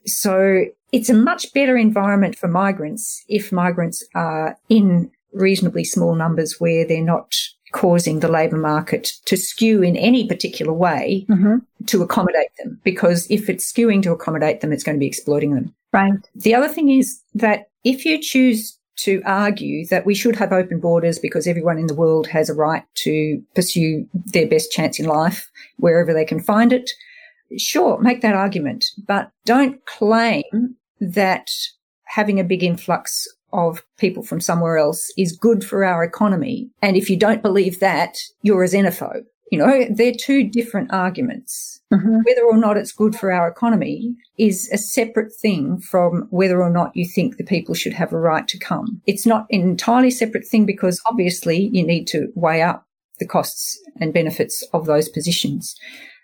[0.06, 6.60] So it's a much better environment for migrants if migrants are in reasonably small numbers
[6.60, 7.34] where they're not
[7.72, 11.56] causing the labour market to skew in any particular way mm-hmm.
[11.86, 12.80] to accommodate them.
[12.84, 15.74] Because if it's skewing to accommodate them, it's going to be exploiting them.
[15.92, 16.12] Right.
[16.36, 20.80] The other thing is that if you choose to argue that we should have open
[20.80, 25.06] borders because everyone in the world has a right to pursue their best chance in
[25.06, 26.90] life wherever they can find it.
[27.58, 31.50] Sure, make that argument, but don't claim that
[32.04, 36.70] having a big influx of people from somewhere else is good for our economy.
[36.82, 39.24] And if you don't believe that, you're a xenophobe.
[39.54, 41.80] You know, they're two different arguments.
[41.92, 42.22] Mm-hmm.
[42.24, 46.70] Whether or not it's good for our economy is a separate thing from whether or
[46.70, 49.00] not you think the people should have a right to come.
[49.06, 52.84] It's not an entirely separate thing because obviously you need to weigh up
[53.20, 55.76] the costs and benefits of those positions.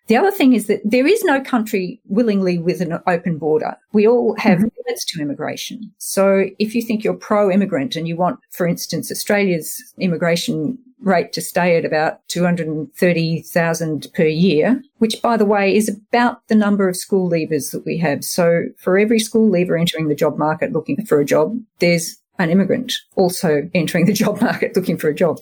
[0.08, 3.76] The other thing is that there is no country willingly with an open border.
[3.92, 4.68] We all have mm-hmm.
[4.84, 5.92] limits to immigration.
[5.98, 11.32] So if you think you're pro immigrant and you want, for instance, Australia's immigration rate
[11.32, 16.88] to stay at about 230,000 per year, which by the way is about the number
[16.88, 18.24] of school leavers that we have.
[18.24, 22.50] So for every school leaver entering the job market looking for a job, there's an
[22.50, 25.38] immigrant also entering the job market looking for a job.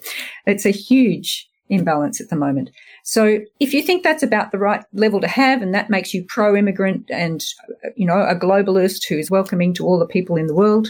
[0.46, 2.70] It's a huge imbalance at the moment.
[3.04, 6.24] So if you think that's about the right level to have and that makes you
[6.24, 7.44] pro-immigrant and,
[7.94, 10.88] you know, a globalist who is welcoming to all the people in the world,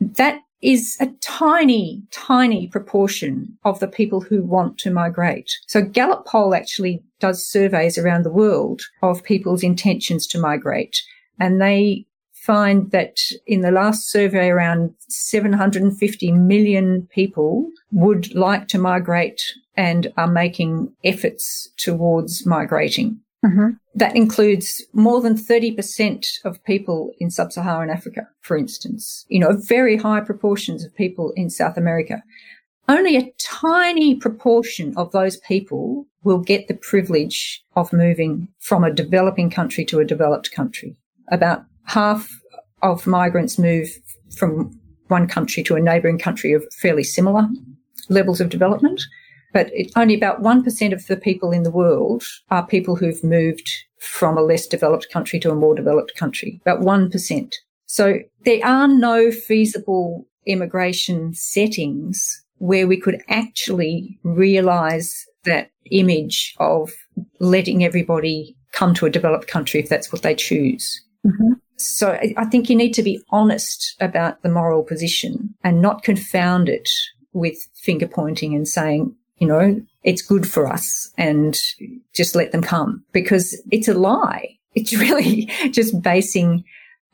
[0.00, 5.50] that is a tiny, tiny proportion of the people who want to migrate.
[5.66, 11.02] So Gallup poll actually does surveys around the world of people's intentions to migrate.
[11.38, 18.78] And they find that in the last survey, around 750 million people would like to
[18.78, 19.42] migrate
[19.76, 23.20] and are making efforts towards migrating.
[23.44, 23.68] Mm-hmm.
[23.94, 29.26] That includes more than 30% of people in sub-Saharan Africa, for instance.
[29.28, 32.22] You know, very high proportions of people in South America.
[32.88, 38.92] Only a tiny proportion of those people will get the privilege of moving from a
[38.92, 40.96] developing country to a developed country.
[41.30, 42.28] About half
[42.82, 43.88] of migrants move
[44.36, 44.78] from
[45.08, 47.46] one country to a neighbouring country of fairly similar
[48.08, 49.02] levels of development.
[49.54, 53.70] But it, only about 1% of the people in the world are people who've moved
[54.00, 56.60] from a less developed country to a more developed country.
[56.66, 57.54] About 1%.
[57.86, 66.90] So there are no feasible immigration settings where we could actually realize that image of
[67.38, 71.00] letting everybody come to a developed country if that's what they choose.
[71.24, 71.52] Mm-hmm.
[71.76, 76.68] So I think you need to be honest about the moral position and not confound
[76.68, 76.88] it
[77.32, 81.58] with finger pointing and saying, you know, it's good for us and
[82.12, 84.58] just let them come because it's a lie.
[84.74, 86.64] It's really just basing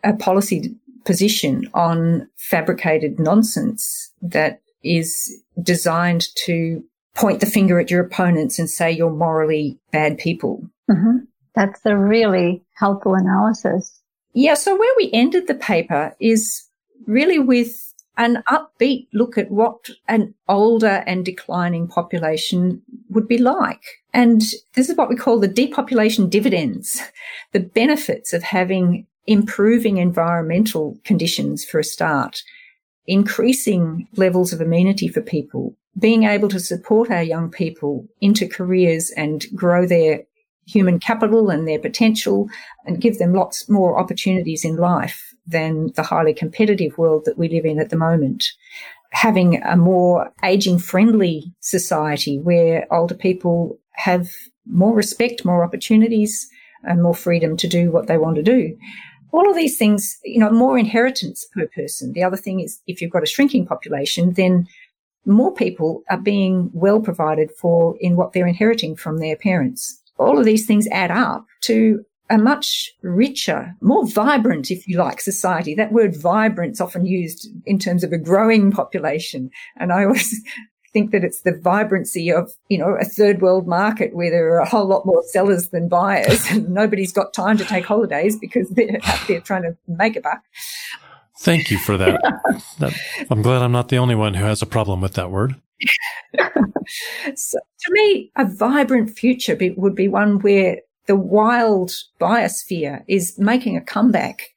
[0.05, 6.83] a policy position on fabricated nonsense that is designed to
[7.15, 10.65] point the finger at your opponents and say you're morally bad people.
[10.91, 11.25] Mm-hmm.
[11.55, 14.01] That's a really helpful analysis.
[14.33, 14.55] Yeah.
[14.55, 16.65] So where we ended the paper is
[17.07, 17.90] really with
[18.21, 23.83] an upbeat look at what an older and declining population would be like.
[24.13, 24.43] And
[24.75, 27.01] this is what we call the depopulation dividends,
[27.53, 32.43] the benefits of having improving environmental conditions for a start,
[33.07, 39.11] increasing levels of amenity for people, being able to support our young people into careers
[39.17, 40.25] and grow their
[40.67, 42.51] human capital and their potential
[42.85, 47.49] and give them lots more opportunities in life than the highly competitive world that we
[47.49, 48.45] live in at the moment.
[49.13, 54.31] Having a more aging friendly society where older people have
[54.67, 56.49] more respect, more opportunities
[56.85, 58.77] and more freedom to do what they want to do.
[59.33, 62.13] All of these things, you know, more inheritance per person.
[62.13, 64.67] The other thing is if you've got a shrinking population, then
[65.27, 70.01] more people are being well provided for in what they're inheriting from their parents.
[70.19, 75.21] All of these things add up to a much richer, more vibrant, if you like,
[75.21, 75.75] society.
[75.75, 79.51] That word vibrant is often used in terms of a growing population.
[79.77, 80.41] And I always
[80.93, 84.61] think that it's the vibrancy of, you know, a third world market where there are
[84.61, 88.71] a whole lot more sellers than buyers and nobody's got time to take holidays because
[88.71, 90.43] they're out there trying to make a buck.
[91.41, 92.21] Thank you for that.
[92.79, 92.95] that.
[93.31, 95.57] I'm glad I'm not the only one who has a problem with that word.
[97.35, 103.39] so, to me, a vibrant future be, would be one where the wild biosphere is
[103.39, 104.51] making a comeback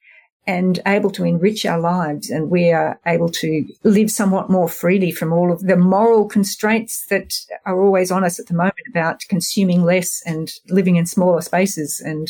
[0.46, 5.10] and able to enrich our lives and we are able to live somewhat more freely
[5.10, 7.32] from all of the moral constraints that
[7.64, 12.00] are always on us at the moment about consuming less and living in smaller spaces
[12.04, 12.28] and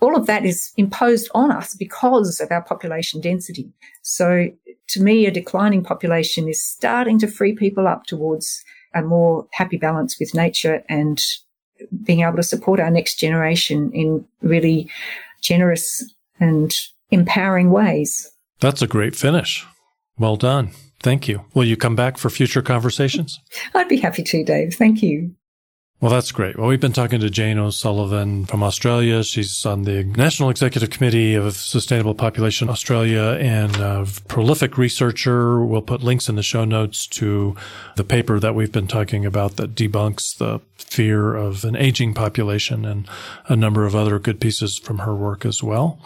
[0.00, 3.72] all of that is imposed on us because of our population density.
[4.02, 4.48] So
[4.88, 8.62] to me, a declining population is starting to free people up towards
[8.94, 11.20] a more happy balance with nature and
[12.02, 14.90] being able to support our next generation in really
[15.40, 16.04] generous
[16.40, 16.72] and
[17.10, 18.30] empowering ways.
[18.60, 19.66] That's a great finish.
[20.18, 20.70] Well done.
[21.00, 21.44] Thank you.
[21.54, 23.38] Will you come back for future conversations?
[23.74, 24.74] I'd be happy to, Dave.
[24.74, 25.34] Thank you.
[26.00, 26.56] Well, that's great.
[26.56, 29.24] Well, we've been talking to Jane O'Sullivan from Australia.
[29.24, 35.64] She's on the National Executive Committee of Sustainable Population Australia and a prolific researcher.
[35.64, 37.56] We'll put links in the show notes to
[37.96, 42.84] the paper that we've been talking about that debunks the fear of an aging population
[42.84, 43.08] and
[43.48, 45.98] a number of other good pieces from her work as well.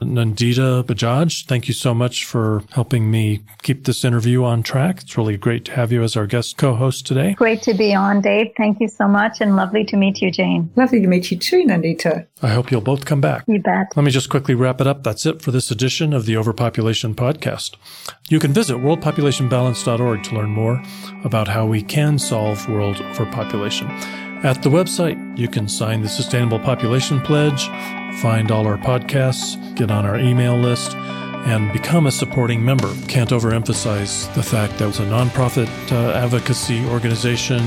[0.00, 5.00] Nandita Bajaj, thank you so much for helping me keep this interview on track.
[5.00, 7.34] It's really great to have you as our guest co-host today.
[7.34, 8.52] Great to be on, Dave.
[8.56, 10.70] Thank you so much and lovely to meet you, Jane.
[10.76, 12.26] Lovely to meet you too, Nandita.
[12.42, 13.44] I hope you'll both come back.
[13.48, 13.86] You bet.
[13.96, 15.02] Let me just quickly wrap it up.
[15.02, 17.76] That's it for this edition of the Overpopulation Podcast.
[18.28, 20.82] You can visit worldpopulationbalance.org to learn more
[21.24, 23.88] about how we can solve world overpopulation.
[24.44, 27.68] At the website, you can sign the Sustainable Population Pledge,
[28.20, 30.94] find all our podcasts, get on our email list,
[31.46, 32.92] and become a supporting member.
[33.08, 37.60] Can't overemphasize the fact that it's a nonprofit uh, advocacy organization.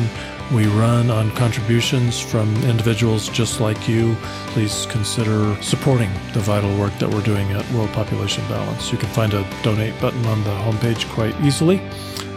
[0.54, 4.16] We run on contributions from individuals just like you.
[4.48, 8.92] Please consider supporting the vital work that we're doing at World Population Balance.
[8.92, 11.82] You can find a donate button on the homepage quite easily.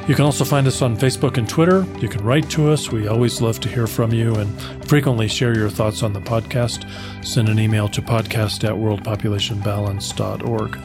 [0.09, 1.85] You can also find us on Facebook and Twitter.
[1.99, 2.91] You can write to us.
[2.91, 6.89] We always love to hear from you and frequently share your thoughts on the podcast.
[7.23, 10.79] Send an email to podcast at worldpopulationbalance.org.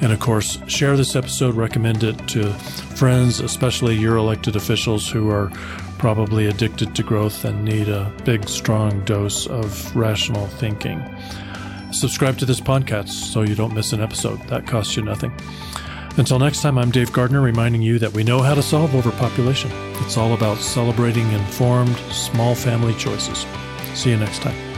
[0.00, 5.28] And of course, share this episode, recommend it to friends, especially your elected officials who
[5.28, 5.52] are
[6.00, 10.98] probably addicted to growth and need a big, strong dose of rational thinking.
[11.92, 14.40] Subscribe to this podcast so you don't miss an episode.
[14.48, 15.30] That costs you nothing.
[16.16, 19.70] Until next time, I'm Dave Gardner reminding you that we know how to solve overpopulation.
[19.96, 23.44] It's all about celebrating informed, small family choices.
[23.92, 24.69] See you next time.